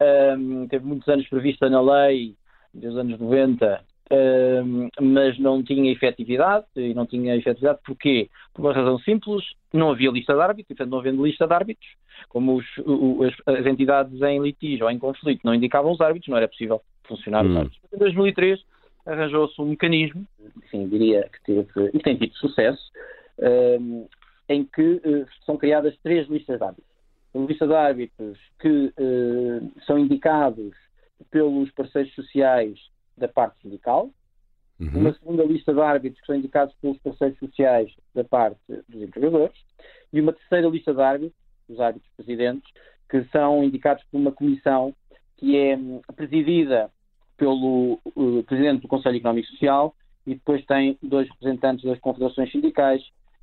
Ahm, 0.00 0.66
teve 0.68 0.84
muitos 0.84 1.06
anos 1.08 1.28
prevista 1.28 1.68
na 1.70 1.80
lei, 1.80 2.34
dos 2.74 2.96
anos 2.96 3.18
90, 3.20 3.80
ahm, 4.10 4.88
mas 5.00 5.38
não 5.38 5.62
tinha 5.62 5.92
efetividade, 5.92 6.66
e 6.76 6.92
não 6.94 7.06
tinha 7.06 7.36
efetividade 7.36 7.78
porquê? 7.84 8.28
Por 8.52 8.62
uma 8.62 8.72
razão 8.72 8.98
simples, 8.98 9.44
não 9.72 9.90
havia 9.90 10.10
lista 10.10 10.34
de 10.34 10.40
árbitros, 10.40 10.70
e 10.70 10.74
portanto 10.74 10.90
não 10.90 10.98
havendo 10.98 11.24
lista 11.24 11.46
de 11.46 11.54
árbitros, 11.54 11.88
como 12.28 12.56
os- 12.56 12.78
o- 12.84 13.22
as, 13.24 13.58
as 13.58 13.66
entidades 13.66 14.20
em 14.22 14.40
litígio 14.42 14.86
ou 14.86 14.90
em 14.90 14.98
conflito 14.98 15.40
não 15.44 15.54
indicavam 15.54 15.92
os 15.92 16.00
árbitros, 16.00 16.28
não 16.28 16.36
era 16.36 16.48
possível 16.48 16.80
funcionar 17.04 17.44
os 17.44 17.50
Hum. 17.52 17.58
árbitros. 17.58 17.80
Em 17.94 17.98
2003 17.98 18.60
arranjou-se 19.06 19.60
um 19.60 19.66
mecanismo, 19.66 20.24
enfim, 20.64 20.88
diria 20.88 21.28
que 21.32 21.42
teve, 21.44 21.90
e 21.94 21.98
tem 21.98 22.16
tido 22.16 22.34
sucesso, 22.36 22.82
ahm, 23.40 24.04
em 24.52 24.64
que 24.64 25.00
eh, 25.04 25.26
são 25.44 25.56
criadas 25.56 25.96
três 26.02 26.28
listas 26.28 26.58
de 26.58 26.64
árbitros. 26.64 26.92
Uma 27.32 27.46
lista 27.46 27.66
de 27.66 27.74
árbitros 27.74 28.38
que 28.60 28.92
eh, 28.96 29.60
são 29.86 29.98
indicados 29.98 30.72
pelos 31.30 31.70
parceiros 31.72 32.14
sociais 32.14 32.78
da 33.16 33.28
parte 33.28 33.60
sindical, 33.62 34.10
Uhum. 34.82 35.00
uma 35.00 35.12
segunda 35.12 35.44
lista 35.44 35.72
de 35.72 35.80
árbitros 35.80 36.20
que 36.20 36.26
são 36.26 36.34
indicados 36.34 36.74
pelos 36.80 36.98
parceiros 36.98 37.38
sociais 37.38 37.94
da 38.14 38.24
parte 38.24 38.58
dos 38.88 39.02
empregadores 39.02 39.56
e 40.12 40.20
uma 40.20 40.32
terceira 40.32 40.68
lista 40.68 40.92
de 40.92 41.00
árbitros, 41.00 41.38
os 41.68 41.78
árbitros 41.78 42.10
presidentes, 42.16 42.68
que 43.08 43.24
são 43.26 43.62
indicados 43.62 44.02
por 44.10 44.18
uma 44.18 44.32
comissão 44.32 44.92
que 45.36 45.56
é 45.56 45.76
hum, 45.76 46.00
presidida 46.16 46.90
pelo 47.36 48.00
uh, 48.16 48.42
presidente 48.44 48.82
do 48.82 48.88
Conselho 48.88 49.18
Económico 49.18 49.48
e 49.48 49.50
Social 49.52 49.94
e 50.26 50.34
depois 50.34 50.64
tem 50.66 50.98
dois 51.02 51.28
representantes 51.28 51.84
das 51.84 52.00
confederações 52.00 52.50
sindicais 52.50 53.02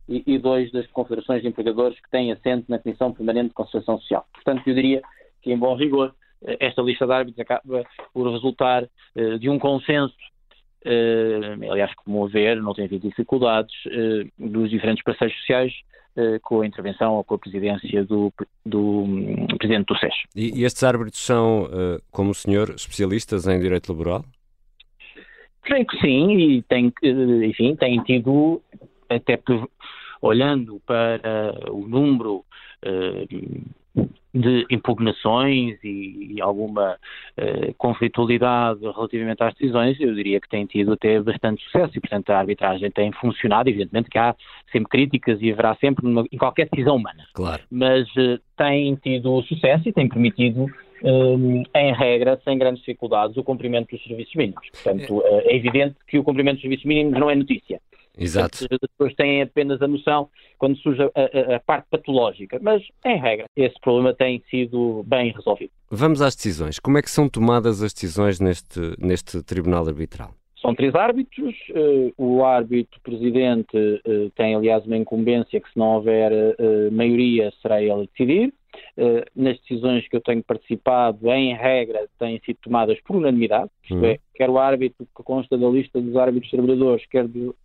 e, 0.09 0.23
e 0.25 0.39
dois 0.39 0.71
das 0.71 0.87
confederações 0.87 1.43
de 1.43 1.47
empregadores 1.47 1.97
que 1.99 2.09
têm 2.09 2.31
assento 2.31 2.65
na 2.67 2.79
Comissão 2.79 3.13
Permanente 3.13 3.49
de 3.49 3.53
Concertação 3.53 3.99
Social. 3.99 4.25
Portanto, 4.33 4.63
eu 4.65 4.73
diria 4.73 5.01
que, 5.41 5.53
em 5.53 5.57
bom 5.57 5.75
rigor, 5.75 6.13
eh, 6.43 6.57
esta 6.59 6.81
lista 6.81 7.05
de 7.05 7.13
árbitros 7.13 7.39
acaba 7.39 7.85
por 8.11 8.29
resultar 8.31 8.89
eh, 9.15 9.37
de 9.37 9.49
um 9.49 9.59
consenso 9.59 10.15
eh, 10.83 11.57
aliás, 11.69 11.93
como 11.93 12.27
ver, 12.27 12.59
não 12.61 12.73
tem 12.73 12.85
havido 12.85 13.07
dificuldades 13.07 13.75
eh, 13.85 14.25
dos 14.37 14.69
diferentes 14.69 15.03
parceiros 15.03 15.37
sociais 15.37 15.73
com 16.41 16.59
a 16.59 16.67
intervenção 16.67 17.13
ou 17.13 17.23
com 17.23 17.35
a 17.35 17.39
presidência 17.39 18.03
do, 18.03 18.33
do 18.65 19.03
hum, 19.03 19.47
presidente 19.57 19.85
do 19.85 19.97
SES. 19.97 20.13
E, 20.35 20.59
e 20.59 20.65
estes 20.65 20.83
árbitros 20.83 21.21
são, 21.21 21.69
como 22.11 22.31
o 22.31 22.33
senhor, 22.33 22.71
especialistas 22.71 23.47
em 23.47 23.57
direito 23.57 23.89
laboral? 23.89 24.25
Creio 25.61 25.85
que 25.85 25.97
sim, 26.01 26.31
e 26.33 26.61
tem, 26.63 26.91
enfim, 27.45 27.73
tem 27.73 28.03
tido, 28.03 28.61
até 29.07 29.37
por- 29.37 29.69
olhando 30.21 30.81
para 30.85 31.55
o 31.71 31.87
número 31.87 32.43
eh, 32.81 33.25
de 34.31 34.65
impugnações 34.69 35.83
e, 35.83 36.35
e 36.35 36.41
alguma 36.41 36.97
eh, 37.35 37.73
conflitualidade 37.77 38.79
relativamente 38.81 39.41
às 39.43 39.53
decisões, 39.55 39.99
eu 39.99 40.13
diria 40.13 40.39
que 40.39 40.47
tem 40.47 40.65
tido 40.67 40.93
até 40.93 41.19
bastante 41.19 41.63
sucesso 41.63 41.97
e, 41.97 41.99
portanto, 41.99 42.29
a 42.29 42.37
arbitragem 42.37 42.91
tem 42.91 43.11
funcionado. 43.13 43.69
Evidentemente 43.69 44.09
que 44.09 44.19
há 44.19 44.35
sempre 44.71 44.89
críticas 44.89 45.41
e 45.41 45.51
haverá 45.51 45.75
sempre 45.75 46.05
numa- 46.05 46.25
em 46.31 46.37
qualquer 46.37 46.69
decisão 46.69 46.95
humana 46.97 47.25
Claro. 47.33 47.63
mas 47.71 48.07
eh, 48.17 48.37
tem 48.55 48.95
tido 48.95 49.41
sucesso 49.43 49.89
e 49.89 49.93
tem 49.93 50.07
permitido, 50.07 50.67
eh, 51.03 51.81
em 51.81 51.93
regra, 51.93 52.39
sem 52.43 52.57
grandes 52.57 52.81
dificuldades, 52.81 53.35
o 53.35 53.43
cumprimento 53.43 53.89
dos 53.89 54.03
serviços 54.03 54.35
mínimos. 54.35 54.69
Portanto, 54.71 55.23
eh, 55.25 55.53
é 55.53 55.55
evidente 55.55 55.95
que 56.07 56.19
o 56.19 56.23
cumprimento 56.23 56.55
dos 56.57 56.61
serviços 56.61 56.85
mínimos 56.85 57.19
não 57.19 57.31
é 57.31 57.35
notícia. 57.35 57.81
Exato. 58.19 58.65
As 58.71 58.89
pessoas 58.91 59.15
têm 59.15 59.41
apenas 59.41 59.81
a 59.81 59.87
noção 59.87 60.29
quando 60.57 60.77
surge 60.77 61.01
a, 61.01 61.05
a- 61.05 61.55
a 61.55 61.59
parte 61.59 61.87
patológica, 61.89 62.59
mas, 62.61 62.83
em 63.05 63.17
regra, 63.19 63.45
esse 63.55 63.79
problema 63.79 64.13
tem 64.13 64.43
sido 64.49 65.03
bem 65.07 65.31
resolvido. 65.31 65.71
Vamos 65.89 66.21
às 66.21 66.35
decisões. 66.35 66.79
Como 66.79 66.97
é 66.97 67.01
que 67.01 67.09
são 67.09 67.29
tomadas 67.29 67.81
as 67.81 67.93
decisões 67.93 68.39
neste, 68.39 68.79
neste 68.99 69.41
Tribunal 69.43 69.87
Arbitral? 69.87 70.31
São 70.61 70.75
três 70.75 70.93
árbitros. 70.93 71.55
eh, 71.73 72.11
o 72.17 72.43
árbitro 72.43 72.99
presidente 73.01 73.69
eh, 73.77 74.29
tem, 74.35 74.53
aliás, 74.55 74.85
uma 74.85 74.97
incumbência 74.97 75.59
que, 75.61 75.69
se 75.71 75.77
não 75.79 75.95
houver 75.95 76.31
eh, 76.33 76.89
maioria, 76.91 77.51
será 77.61 77.81
ele 77.81 77.91
a 77.93 77.97
decidir. 78.05 78.53
Nas 79.35 79.57
decisões 79.61 80.07
que 80.07 80.15
eu 80.15 80.21
tenho 80.21 80.43
participado, 80.43 81.31
em 81.31 81.53
regra, 81.55 82.07
têm 82.19 82.39
sido 82.45 82.57
tomadas 82.61 82.99
por 83.01 83.15
unanimidade, 83.15 83.69
isto 83.83 83.95
Uhum. 83.95 84.05
é, 84.05 84.19
quer 84.35 84.49
o 84.49 84.57
árbitro 84.57 85.07
que 85.15 85.23
consta 85.23 85.57
da 85.57 85.67
lista 85.69 86.01
dos 86.01 86.15
árbitros 86.15 86.51
trabalhadores, 86.51 87.05
quer 87.07 87.27
do- 87.27 87.55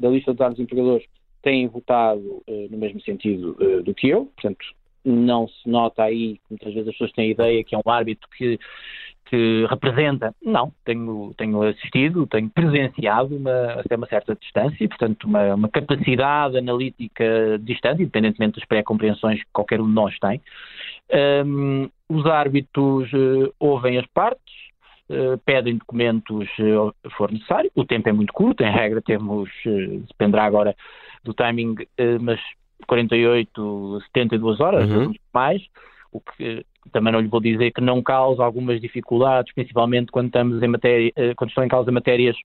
da 0.00 0.08
lista 0.08 0.32
dos 0.32 0.40
árbitros 0.40 0.64
empregadores, 0.64 1.06
têm 1.42 1.68
votado 1.68 2.42
eh, 2.46 2.66
no 2.70 2.78
mesmo 2.78 3.00
sentido 3.02 3.56
eh, 3.60 3.82
do 3.82 3.94
que 3.94 4.08
eu. 4.08 4.26
Portanto, 4.26 4.64
não 5.04 5.46
se 5.46 5.68
nota 5.68 6.02
aí, 6.02 6.40
muitas 6.50 6.74
vezes 6.74 6.88
as 6.88 6.94
pessoas 6.94 7.12
têm 7.12 7.28
a 7.28 7.30
ideia 7.30 7.64
que 7.64 7.74
é 7.74 7.78
um 7.78 7.90
árbitro 7.90 8.28
que 8.36 8.58
que 9.26 9.66
representa. 9.68 10.34
Não, 10.42 10.72
tenho, 10.84 11.34
tenho 11.36 11.62
assistido, 11.62 12.26
tenho 12.26 12.48
presenciado 12.48 13.36
uma, 13.36 13.80
até 13.80 13.96
uma 13.96 14.06
certa 14.06 14.34
distância 14.34 14.88
portanto, 14.88 15.24
uma, 15.24 15.54
uma 15.54 15.68
capacidade 15.68 16.56
analítica 16.56 17.58
distante, 17.60 18.02
independentemente 18.02 18.58
das 18.58 18.68
pré-compreensões 18.68 19.40
que 19.40 19.50
qualquer 19.52 19.80
um 19.80 19.86
de 19.86 19.94
nós 19.94 20.16
tem. 20.18 20.40
Hum, 21.44 21.88
os 22.08 22.24
árbitros 22.26 23.10
eh, 23.12 23.52
ouvem 23.58 23.98
as 23.98 24.06
partes, 24.06 24.54
pedem 25.44 25.76
documentos 25.76 26.48
eh, 26.58 27.08
se 27.08 27.16
for 27.16 27.30
necessário. 27.30 27.70
O 27.74 27.84
tempo 27.84 28.08
é 28.08 28.12
muito 28.12 28.32
curto, 28.32 28.62
em 28.62 28.70
regra 28.70 29.00
temos, 29.00 29.48
eh, 29.66 30.00
dependerá 30.08 30.44
agora 30.44 30.74
do 31.22 31.32
timing, 31.32 31.76
eh, 31.96 32.18
mas 32.18 32.40
48, 32.86 34.00
72 34.06 34.60
horas, 34.60 34.88
Uhum. 34.90 35.12
mais, 35.32 35.62
o 36.12 36.20
que 36.20 36.64
também 36.92 37.12
não 37.12 37.20
lhe 37.20 37.28
vou 37.28 37.40
dizer 37.40 37.72
que 37.72 37.80
não 37.80 38.02
causa 38.02 38.44
algumas 38.44 38.80
dificuldades, 38.80 39.52
principalmente 39.54 40.10
quando 40.12 40.26
estamos 40.26 40.62
em 40.62 40.68
matéria, 40.68 41.12
eh, 41.16 41.34
quando 41.34 41.50
estão 41.50 41.64
em 41.64 41.68
causa 41.68 41.90
matérias 41.90 42.36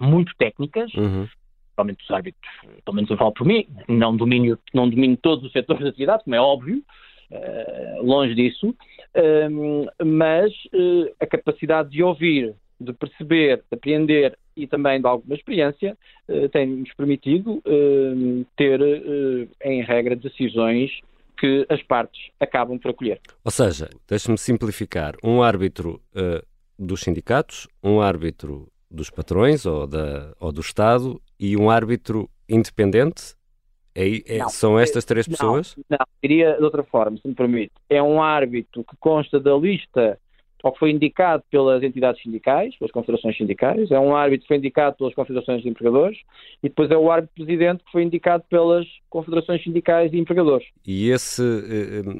muito 0.00 0.32
técnicas, 0.36 0.92
Uhum. 0.94 1.26
principalmente 1.64 2.04
os 2.04 2.10
árbitros, 2.10 2.52
pelo 2.84 2.94
menos 2.94 3.10
eu 3.10 3.16
falo 3.16 3.32
por 3.32 3.46
mim, 3.46 3.66
não 3.88 4.16
domino, 4.16 4.58
não 4.74 4.88
domino 4.88 5.16
todos 5.16 5.44
os 5.44 5.52
setores 5.52 5.82
da 5.82 5.90
atividade, 5.90 6.24
como 6.24 6.36
é 6.36 6.40
óbvio, 6.40 6.82
eh, 7.30 7.98
longe 8.02 8.34
disso, 8.34 8.74
mas 10.04 10.52
eh, 10.72 11.12
a 11.20 11.26
capacidade 11.26 11.90
de 11.90 12.02
ouvir, 12.02 12.54
de 12.80 12.92
perceber, 12.92 13.58
de 13.58 13.76
apreender 13.76 14.38
e 14.56 14.66
também 14.66 15.00
de 15.00 15.06
alguma 15.06 15.34
experiência 15.34 15.96
eh, 16.28 16.48
tem-nos 16.48 16.92
permitido 16.94 17.62
ter, 18.56 18.80
eh, 18.80 19.48
em 19.64 19.82
regra, 19.82 20.16
decisões 20.16 20.90
que 21.38 21.66
as 21.68 21.82
partes 21.82 22.30
acabam 22.40 22.78
por 22.78 22.90
acolher. 22.90 23.20
Ou 23.44 23.50
seja, 23.50 23.88
deixa-me 24.08 24.38
simplificar: 24.38 25.14
um 25.22 25.42
árbitro 25.42 26.00
dos 26.78 27.00
sindicatos, 27.00 27.68
um 27.82 28.00
árbitro 28.00 28.68
dos 28.90 29.10
patrões 29.10 29.66
ou, 29.66 29.86
da, 29.86 30.32
ou 30.40 30.50
do 30.50 30.60
Estado 30.60 31.20
e 31.38 31.56
um 31.56 31.70
árbitro 31.70 32.28
independente? 32.48 33.37
É, 33.98 34.36
é- 34.36 34.48
são 34.48 34.78
estas 34.78 35.04
três 35.04 35.26
pessoas? 35.26 35.76
Não, 35.90 35.98
não, 35.98 36.06
diria 36.22 36.56
de 36.56 36.62
outra 36.62 36.84
forma, 36.84 37.18
se 37.18 37.26
me 37.26 37.34
permite. 37.34 37.72
É 37.90 38.00
um 38.00 38.22
árbitro 38.22 38.84
que 38.84 38.96
consta 39.00 39.40
da 39.40 39.56
lista 39.56 40.16
ou 40.62 40.72
que 40.72 40.78
foi 40.78 40.90
indicado 40.90 41.42
pelas 41.50 41.82
entidades 41.82 42.22
sindicais, 42.22 42.76
pelas 42.76 42.90
confederações 42.90 43.36
sindicais, 43.36 43.90
é 43.90 43.98
um 43.98 44.14
árbitro 44.14 44.42
que 44.42 44.48
foi 44.48 44.56
indicado 44.56 44.96
pelas 44.96 45.14
confederações 45.14 45.62
de 45.62 45.68
empregadores 45.68 46.18
e 46.62 46.68
depois 46.68 46.90
é 46.90 46.96
o 46.96 47.10
árbitro 47.10 47.34
presidente 47.34 47.84
que 47.84 47.92
foi 47.92 48.02
indicado 48.02 48.44
pelas 48.48 48.86
confederações 49.08 49.62
sindicais 49.62 50.10
de 50.10 50.18
empregadores. 50.18 50.66
E 50.86 51.10
esse, 51.10 51.42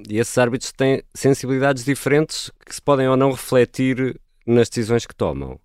esses 0.08 0.38
árbitros 0.38 0.73
têm 0.73 1.02
sensibilidades 1.14 1.85
diferentes 1.85 2.50
que 2.64 2.75
se 2.75 2.82
podem 2.82 3.08
ou 3.08 3.16
não 3.16 3.32
refletir 3.32 4.18
nas 4.47 4.68
decisões 4.68 5.04
que 5.04 5.14
tomam? 5.14 5.58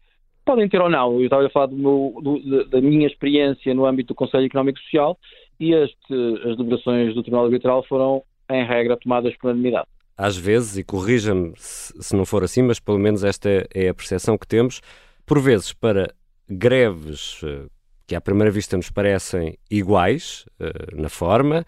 Podem 0.46 0.67
ter 0.67 0.82
ou 0.82 0.89
não. 0.89 1.20
Eu 1.20 1.25
estava 1.25 1.46
a 1.46 1.50
falar 1.50 1.67
do 1.67 1.77
meu, 1.77 2.15
do, 2.22 2.65
da 2.65 2.82
minha 2.82 3.08
experiência 3.08 3.74
no 3.74 3.86
âmbito 3.86 4.10
do 4.10 4.15
Conselho 4.15 4.46
Económico 4.46 4.79
e 4.79 4.84
Social 4.84 5.17
e 5.60 5.74
este, 5.74 6.13
as 6.45 6.57
deliberações 6.57 7.13
do 7.13 7.22
Tribunal 7.22 7.45
Arbitral 7.45 7.83
foram, 7.83 8.24
em 8.50 8.65
regra, 8.65 8.98
tomadas 8.98 9.36
por 9.38 9.48
unanimidade. 9.50 9.88
Às 10.17 10.38
vezes, 10.38 10.77
e 10.77 10.83
corrija-me 10.83 11.53
se 11.57 12.15
não 12.15 12.25
for 12.25 12.43
assim, 12.43 12.62
mas 12.62 12.79
pelo 12.79 13.00
menos 13.00 13.24
esta 13.24 13.50
é 13.74 13.89
a 13.89 13.93
percepção 13.93 14.38
que 14.38 14.48
temos, 14.48 14.81
por 15.25 15.39
vezes 15.41 15.74
para 15.74 16.13
greves 16.48 17.41
eh, 17.43 17.65
que 18.07 18.15
à 18.15 18.22
primeira 18.22 18.51
vista 18.51 18.77
nos 18.77 18.91
parecem 18.91 19.57
iguais 19.72 20.45
eh, 20.60 20.72
na 20.93 21.10
forma, 21.10 21.65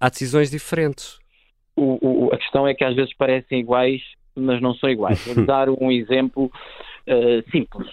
há 0.00 0.08
decisões 0.08 0.50
diferentes. 0.50 1.18
O, 1.76 1.98
o, 2.00 2.32
a 2.32 2.38
questão 2.38 2.66
é 2.66 2.74
que 2.74 2.84
às 2.84 2.94
vezes 2.94 3.14
parecem 3.14 3.60
iguais, 3.60 4.00
mas 4.34 4.60
não 4.60 4.74
são 4.74 4.88
iguais. 4.88 5.22
Vou 5.26 5.44
dar 5.44 5.68
um 5.68 5.90
exemplo 5.90 6.46
uh, 6.46 7.50
simples. 7.50 7.88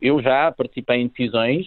Eu 0.00 0.22
já 0.22 0.50
participei 0.52 1.02
em 1.02 1.08
decisões 1.08 1.66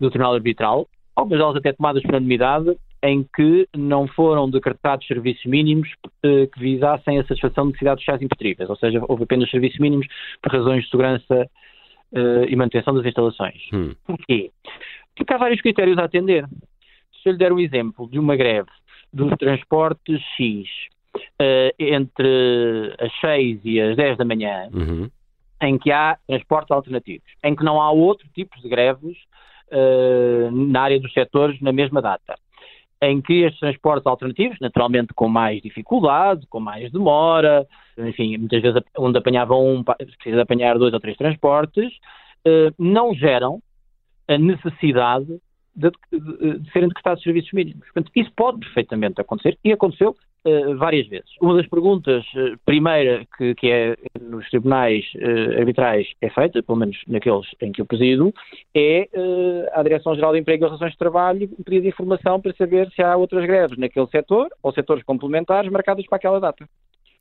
do 0.00 0.10
Tribunal 0.10 0.34
Arbitral, 0.34 0.88
algumas 1.14 1.38
delas 1.38 1.56
até 1.56 1.72
tomadas 1.72 2.02
por 2.02 2.10
unanimidade, 2.10 2.76
em 3.02 3.26
que 3.34 3.68
não 3.76 4.06
foram 4.06 4.48
decretados 4.48 5.06
serviços 5.06 5.44
mínimos 5.44 5.88
uh, 6.24 6.46
que 6.52 6.60
visassem 6.60 7.18
a 7.18 7.24
satisfação 7.24 7.64
de 7.64 7.72
necessidades 7.72 8.04
sociais 8.04 8.22
impertríveis, 8.22 8.70
ou 8.70 8.76
seja, 8.76 9.02
houve 9.08 9.24
apenas 9.24 9.50
serviços 9.50 9.78
mínimos 9.78 10.06
por 10.40 10.52
razões 10.52 10.84
de 10.84 10.90
segurança 10.90 11.50
uh, 12.12 12.44
e 12.48 12.54
manutenção 12.54 12.94
das 12.94 13.04
instalações. 13.04 13.60
Hum. 13.72 13.94
Porquê? 14.06 14.50
Porque 15.16 15.34
há 15.34 15.38
vários 15.38 15.60
critérios 15.60 15.98
a 15.98 16.04
atender. 16.04 16.46
Se 17.22 17.28
eu 17.28 17.32
lhe 17.32 17.38
der 17.38 17.52
um 17.52 17.58
exemplo 17.58 18.08
de 18.08 18.18
uma 18.18 18.36
greve 18.36 18.70
dos 19.12 19.30
transportes 19.36 20.20
X 20.36 20.68
uh, 21.16 21.74
entre 21.78 22.94
as 22.98 23.12
6 23.20 23.60
e 23.64 23.80
as 23.80 23.96
10 23.96 24.16
da 24.16 24.24
manhã, 24.24 24.68
uhum. 24.72 25.10
em 25.62 25.78
que 25.78 25.90
há 25.90 26.16
transportes 26.26 26.70
alternativos, 26.70 27.28
em 27.44 27.54
que 27.54 27.64
não 27.64 27.80
há 27.80 27.90
outro 27.90 28.26
tipo 28.34 28.60
de 28.60 28.68
greves 28.68 29.16
na 30.52 30.82
área 30.82 31.00
dos 31.00 31.12
setores 31.12 31.60
na 31.60 31.72
mesma 31.72 32.02
data, 32.02 32.34
em 33.02 33.20
que 33.20 33.42
estes 33.42 33.58
transportes 33.58 34.06
alternativos, 34.06 34.58
naturalmente 34.60 35.12
com 35.14 35.28
mais 35.28 35.60
dificuldade, 35.60 36.46
com 36.48 36.60
mais 36.60 36.90
demora, 36.92 37.66
enfim, 37.98 38.36
muitas 38.38 38.62
vezes 38.62 38.82
onde 38.96 39.18
apanhava 39.18 39.56
um, 39.56 39.82
precisa 39.82 40.42
apanhar 40.42 40.78
dois 40.78 40.94
ou 40.94 41.00
três 41.00 41.16
transportes, 41.16 41.92
uh, 42.46 42.72
não 42.78 43.12
geram 43.12 43.60
a 44.28 44.38
necessidade 44.38 45.40
de, 45.74 45.90
de, 46.12 46.58
de 46.58 46.72
serem 46.72 46.88
decretados 46.88 47.22
serviços 47.22 47.52
mínimos. 47.52 47.84
Portanto, 47.86 48.10
isso 48.14 48.30
pode 48.36 48.60
perfeitamente 48.60 49.20
acontecer 49.20 49.58
e 49.64 49.72
aconteceu 49.72 50.14
uh, 50.44 50.76
várias 50.76 51.06
vezes. 51.08 51.30
Uma 51.40 51.56
das 51.56 51.66
perguntas, 51.66 52.24
uh, 52.34 52.58
primeira, 52.64 53.26
que, 53.36 53.54
que, 53.54 53.70
é 53.70 53.96
nos 54.20 54.48
tribunais 54.50 55.04
uh, 55.16 55.58
arbitrais 55.58 56.06
é 56.20 56.28
feita, 56.28 56.62
pelo 56.62 56.78
menos 56.78 56.96
naqueles 57.06 57.46
em 57.60 57.72
que 57.72 57.80
eu 57.80 57.86
presido, 57.86 58.32
é 58.74 59.08
à 59.72 59.82
Direção-Geral 59.82 60.32
de 60.32 60.40
Emprego 60.40 60.64
e 60.64 60.66
Relações 60.66 60.92
de 60.92 60.98
Trabalho 60.98 61.48
de 61.66 61.88
informação 61.88 62.40
para 62.40 62.54
saber 62.54 62.90
se 62.90 63.02
há 63.02 63.16
outras 63.16 63.44
greves 63.46 63.78
naquele 63.78 64.06
setor 64.08 64.48
ou 64.62 64.72
setores 64.72 65.02
complementares 65.04 65.70
marcadas 65.70 66.06
para 66.06 66.16
aquela 66.16 66.40
data 66.40 66.66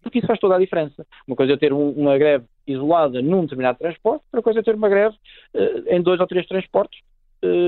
porque 0.01 0.17
isso 0.17 0.27
faz 0.27 0.39
toda 0.39 0.55
a 0.55 0.59
diferença. 0.59 1.05
Uma 1.27 1.35
coisa 1.35 1.53
é 1.53 1.57
ter 1.57 1.71
um, 1.71 1.91
uma 1.91 2.17
greve 2.17 2.45
isolada 2.65 3.21
num 3.21 3.41
determinado 3.41 3.77
transporte, 3.77 4.23
outra 4.31 4.41
coisa 4.41 4.59
é 4.59 4.63
ter 4.63 4.73
uma 4.73 4.89
greve 4.89 5.15
uh, 5.53 5.83
em 5.87 6.01
dois 6.01 6.19
ou 6.19 6.25
três 6.25 6.45
transportes 6.47 6.99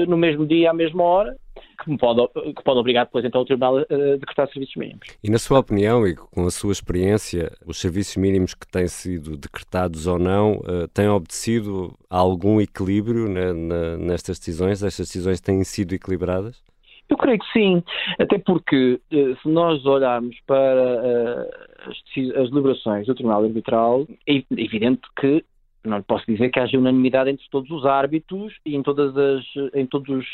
no 0.07 0.17
mesmo 0.17 0.45
dia, 0.45 0.71
à 0.71 0.73
mesma 0.73 1.03
hora, 1.03 1.35
que 1.83 1.97
pode, 1.97 2.27
que 2.55 2.63
pode 2.63 2.79
obrigar 2.79 3.05
depois 3.05 3.25
então 3.25 3.41
o 3.41 3.45
Tribunal 3.45 3.77
a 3.77 4.17
decretar 4.17 4.47
serviços 4.49 4.75
mínimos. 4.75 5.07
E 5.23 5.29
na 5.29 5.37
sua 5.37 5.59
opinião 5.59 6.07
e 6.07 6.15
com 6.15 6.45
a 6.45 6.51
sua 6.51 6.71
experiência, 6.71 7.51
os 7.65 7.79
serviços 7.79 8.15
mínimos 8.17 8.53
que 8.53 8.67
têm 8.67 8.87
sido 8.87 9.37
decretados 9.37 10.07
ou 10.07 10.17
não 10.17 10.57
uh, 10.57 10.87
têm 10.93 11.07
obedecido 11.07 11.93
a 12.09 12.17
algum 12.17 12.61
equilíbrio 12.61 13.27
na, 13.27 13.53
na, 13.53 13.97
nestas 13.97 14.39
decisões? 14.39 14.83
Estas 14.83 15.07
decisões 15.07 15.41
têm 15.41 15.63
sido 15.63 15.93
equilibradas? 15.93 16.61
Eu 17.09 17.17
creio 17.17 17.37
que 17.37 17.51
sim, 17.51 17.83
até 18.17 18.39
porque 18.39 18.99
se 19.11 19.47
nós 19.47 19.85
olharmos 19.85 20.35
para 20.47 21.47
as, 21.85 22.37
as 22.37 22.49
deliberações 22.49 23.05
do 23.05 23.13
Tribunal 23.13 23.43
Arbitral, 23.43 24.07
é 24.27 24.41
evidente 24.51 25.01
que 25.19 25.43
não 25.85 25.97
lhe 25.97 26.03
posso 26.03 26.25
dizer 26.25 26.49
que 26.49 26.59
haja 26.59 26.77
unanimidade 26.77 27.29
entre 27.29 27.45
todos 27.49 27.69
os 27.71 27.85
árbitros 27.85 28.53
e 28.65 28.75
em 28.75 28.81
todas 28.81 29.15
as, 29.17 29.43
em 29.73 29.85
todos, 29.85 30.25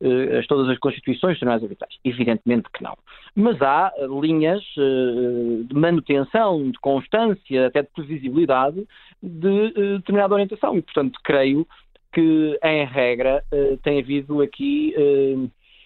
uh, 0.00 0.38
as, 0.38 0.46
todas 0.46 0.68
as 0.68 0.78
constituições 0.78 1.38
tribunais 1.38 1.62
arbitrais. 1.62 1.94
Evidentemente 2.04 2.68
que 2.72 2.82
não. 2.82 2.96
Mas 3.34 3.60
há 3.62 3.92
linhas 4.20 4.62
uh, 4.76 5.64
de 5.64 5.74
manutenção, 5.74 6.70
de 6.70 6.78
constância, 6.78 7.66
até 7.66 7.82
de 7.82 7.88
previsibilidade 7.88 8.86
de 9.22 9.48
uh, 9.48 9.98
determinada 9.98 10.34
orientação. 10.34 10.76
E, 10.76 10.82
portanto, 10.82 11.18
creio 11.24 11.66
que, 12.12 12.58
em 12.62 12.84
regra, 12.84 13.42
tem 13.82 13.98
havido 13.98 14.42
aqui 14.42 14.94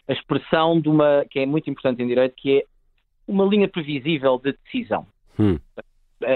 a 0.08 0.12
expressão 0.12 0.80
de 0.80 0.88
uma, 0.88 1.24
que 1.30 1.38
é 1.38 1.46
muito 1.46 1.70
importante 1.70 2.02
em 2.02 2.06
direito, 2.08 2.34
que 2.36 2.58
é 2.58 2.64
uma 3.28 3.44
linha 3.44 3.68
previsível 3.68 4.36
de 4.42 4.52
decisão. 4.64 5.06
Hum. 5.38 5.56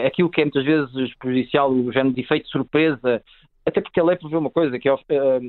Aquilo 0.07 0.31
que 0.31 0.41
é 0.41 0.45
muitas 0.45 0.65
vezes 0.65 1.15
prejudicial, 1.19 1.73
o 1.73 1.93
género 1.93 2.15
de 2.15 2.21
efeito 2.21 2.45
de 2.45 2.51
surpresa, 2.51 3.23
até 3.65 3.81
porque 3.81 4.01
a 4.01 4.05
lei 4.05 4.17
prevê 4.17 4.37
uma 4.37 4.51
coisa, 4.51 4.79
que 4.79 4.89
é, 4.89 4.93
uh, 4.93 4.99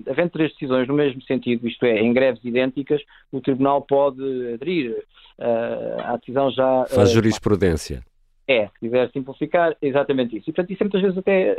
havendo 0.10 0.30
três 0.32 0.52
decisões 0.54 0.88
no 0.88 0.94
mesmo 0.94 1.22
sentido, 1.24 1.68
isto 1.68 1.86
é, 1.86 2.00
em 2.00 2.14
greves 2.14 2.44
idênticas, 2.44 3.02
o 3.32 3.42
Tribunal 3.42 3.82
pode 3.82 4.22
aderir 4.54 4.92
uh, 5.40 6.02
à 6.06 6.18
decisão 6.18 6.52
já... 6.52 6.84
Uh, 6.84 6.96
Faz 6.96 7.12
jurisprudência. 7.12 8.04
É, 8.48 8.68
se 8.68 8.80
quiser 8.80 9.10
simplificar, 9.12 9.76
exatamente 9.82 10.38
isso. 10.38 10.50
E, 10.50 10.54
portanto, 10.54 10.72
isso 10.72 10.84
é 10.84 10.86
muitas 10.86 11.02
vezes 11.02 11.18
até, 11.18 11.56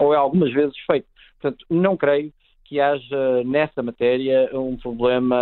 ou 0.00 0.12
é 0.12 0.16
algumas 0.16 0.52
vezes 0.52 0.76
feito. 0.86 1.06
Portanto, 1.40 1.64
não 1.70 1.96
creio 1.96 2.32
que 2.70 2.78
haja 2.78 3.42
nessa 3.44 3.82
matéria 3.82 4.48
um 4.52 4.76
problema 4.76 5.36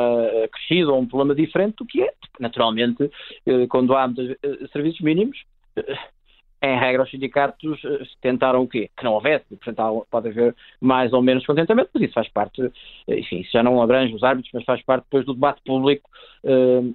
crescido 0.50 0.94
ou 0.94 1.00
um 1.00 1.06
problema 1.06 1.34
diferente 1.34 1.76
do 1.76 1.84
que 1.84 2.02
é. 2.02 2.10
Naturalmente, 2.40 3.10
eh, 3.44 3.66
quando 3.68 3.94
há 3.94 4.06
eh, 4.06 4.66
serviços 4.72 5.00
mínimos, 5.02 5.36
eh, 5.76 5.98
em 6.62 6.78
regra, 6.78 7.02
os 7.02 7.10
sindicatos 7.10 7.80
tentaram 8.20 8.62
o 8.62 8.68
quê? 8.68 8.90
Que 8.96 9.04
não 9.04 9.12
houvesse. 9.12 9.44
Portanto, 9.48 10.06
pode 10.10 10.28
haver 10.28 10.54
mais 10.80 11.12
ou 11.12 11.22
menos 11.22 11.46
contentamento, 11.46 11.90
mas 11.94 12.02
isso 12.02 12.14
faz 12.14 12.28
parte, 12.28 12.60
enfim, 13.08 13.40
isso 13.40 13.52
já 13.52 13.62
não 13.62 13.80
abrange 13.80 14.14
os 14.14 14.22
árbitros, 14.22 14.52
mas 14.52 14.64
faz 14.64 14.82
parte 14.82 15.04
depois 15.04 15.24
do 15.24 15.34
debate 15.34 15.60
público, 15.64 16.08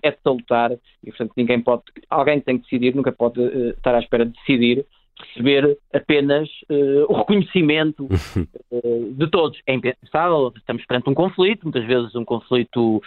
é 0.02 0.12
de 0.12 0.18
salutar, 0.24 0.72
e 1.04 1.08
portanto 1.08 1.34
ninguém 1.36 1.62
pode, 1.62 1.84
alguém 2.10 2.40
tem 2.40 2.58
que 2.58 2.64
decidir, 2.64 2.96
nunca 2.96 3.12
pode 3.12 3.42
estar 3.42 3.96
à 3.96 4.00
espera 4.00 4.26
de 4.26 4.34
decidir 4.34 4.86
receber 5.30 5.78
apenas 5.94 6.50
o 7.08 7.14
reconhecimento 7.14 8.08
de 9.16 9.28
todos. 9.30 9.60
É 9.66 9.74
impensável, 9.74 10.52
estamos 10.58 10.86
perante 10.86 11.10
um 11.10 11.14
conflito, 11.14 11.64
muitas 11.64 11.86
vezes 11.86 12.16
um 12.16 12.26
conflito 12.26 13.02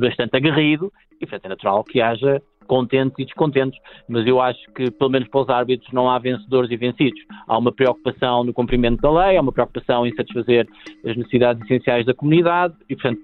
bastante 0.00 0.36
aguerrido, 0.36 0.92
e 1.20 1.26
portanto 1.26 1.46
é 1.46 1.48
natural 1.50 1.84
que 1.84 2.00
haja 2.00 2.42
contentes 2.66 3.14
e 3.18 3.24
descontentes, 3.24 3.78
mas 4.08 4.26
eu 4.26 4.40
acho 4.40 4.60
que, 4.74 4.90
pelo 4.90 5.10
menos 5.10 5.28
para 5.28 5.40
os 5.40 5.48
árbitros, 5.48 5.92
não 5.92 6.10
há 6.10 6.18
vencedores 6.18 6.70
e 6.70 6.76
vencidos. 6.76 7.20
Há 7.46 7.58
uma 7.58 7.72
preocupação 7.72 8.44
no 8.44 8.52
cumprimento 8.52 9.00
da 9.00 9.10
lei, 9.10 9.36
há 9.36 9.40
uma 9.40 9.52
preocupação 9.52 10.06
em 10.06 10.14
satisfazer 10.14 10.66
as 11.04 11.16
necessidades 11.16 11.62
essenciais 11.64 12.06
da 12.06 12.14
comunidade 12.14 12.74
e, 12.88 12.94
portanto, 12.94 13.22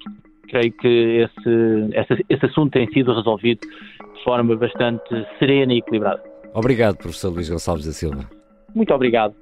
creio 0.49 0.73
que 0.73 0.89
esse, 0.89 1.91
esse, 1.95 2.27
esse 2.29 2.47
assunto 2.47 2.73
tem 2.73 2.91
sido 2.93 3.15
resolvido 3.15 3.61
de 3.61 4.25
forma 4.25 4.57
bastante 4.57 5.27
serena 5.39 5.73
e 5.73 5.79
equilibrada. 5.79 6.23
Obrigado, 6.53 6.97
professor 6.97 7.33
Luís 7.33 7.49
Gonçalves 7.49 7.87
da 7.87 7.93
Silva. 7.93 8.29
Muito 8.75 8.93
obrigado. 8.93 9.35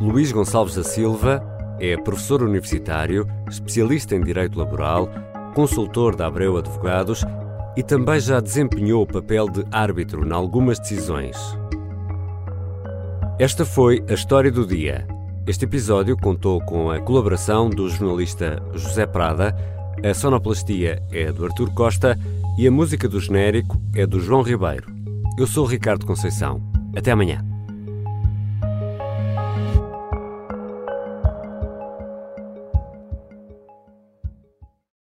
Luís 0.00 0.32
Gonçalves 0.32 0.76
da 0.76 0.82
Silva 0.82 1.42
é 1.78 1.96
professor 1.96 2.42
universitário, 2.42 3.26
especialista 3.48 4.14
em 4.14 4.22
direito 4.22 4.58
laboral, 4.58 5.08
consultor 5.50 6.16
da 6.16 6.26
Abreu 6.26 6.56
Advogados 6.56 7.24
e 7.76 7.82
também 7.82 8.18
já 8.20 8.40
desempenhou 8.40 9.02
o 9.02 9.06
papel 9.06 9.48
de 9.48 9.64
árbitro 9.70 10.26
em 10.26 10.32
algumas 10.32 10.78
decisões. 10.78 11.36
Esta 13.38 13.64
foi 13.64 14.04
a 14.08 14.12
história 14.12 14.50
do 14.50 14.66
dia. 14.66 15.06
Este 15.46 15.64
episódio 15.64 16.16
contou 16.16 16.60
com 16.60 16.90
a 16.90 17.00
colaboração 17.00 17.70
do 17.70 17.88
jornalista 17.88 18.62
José 18.74 19.06
Prada, 19.06 19.56
a 20.04 20.14
sonoplastia 20.14 21.02
é 21.10 21.32
do 21.32 21.44
Artur 21.44 21.72
Costa 21.72 22.18
e 22.58 22.66
a 22.66 22.70
música 22.70 23.08
do 23.08 23.18
genérico 23.18 23.80
é 23.94 24.06
do 24.06 24.20
João 24.20 24.42
Ribeiro. 24.42 24.86
Eu 25.38 25.46
sou 25.46 25.64
Ricardo 25.64 26.06
Conceição. 26.06 26.60
Até 26.94 27.12
amanhã. 27.12 27.49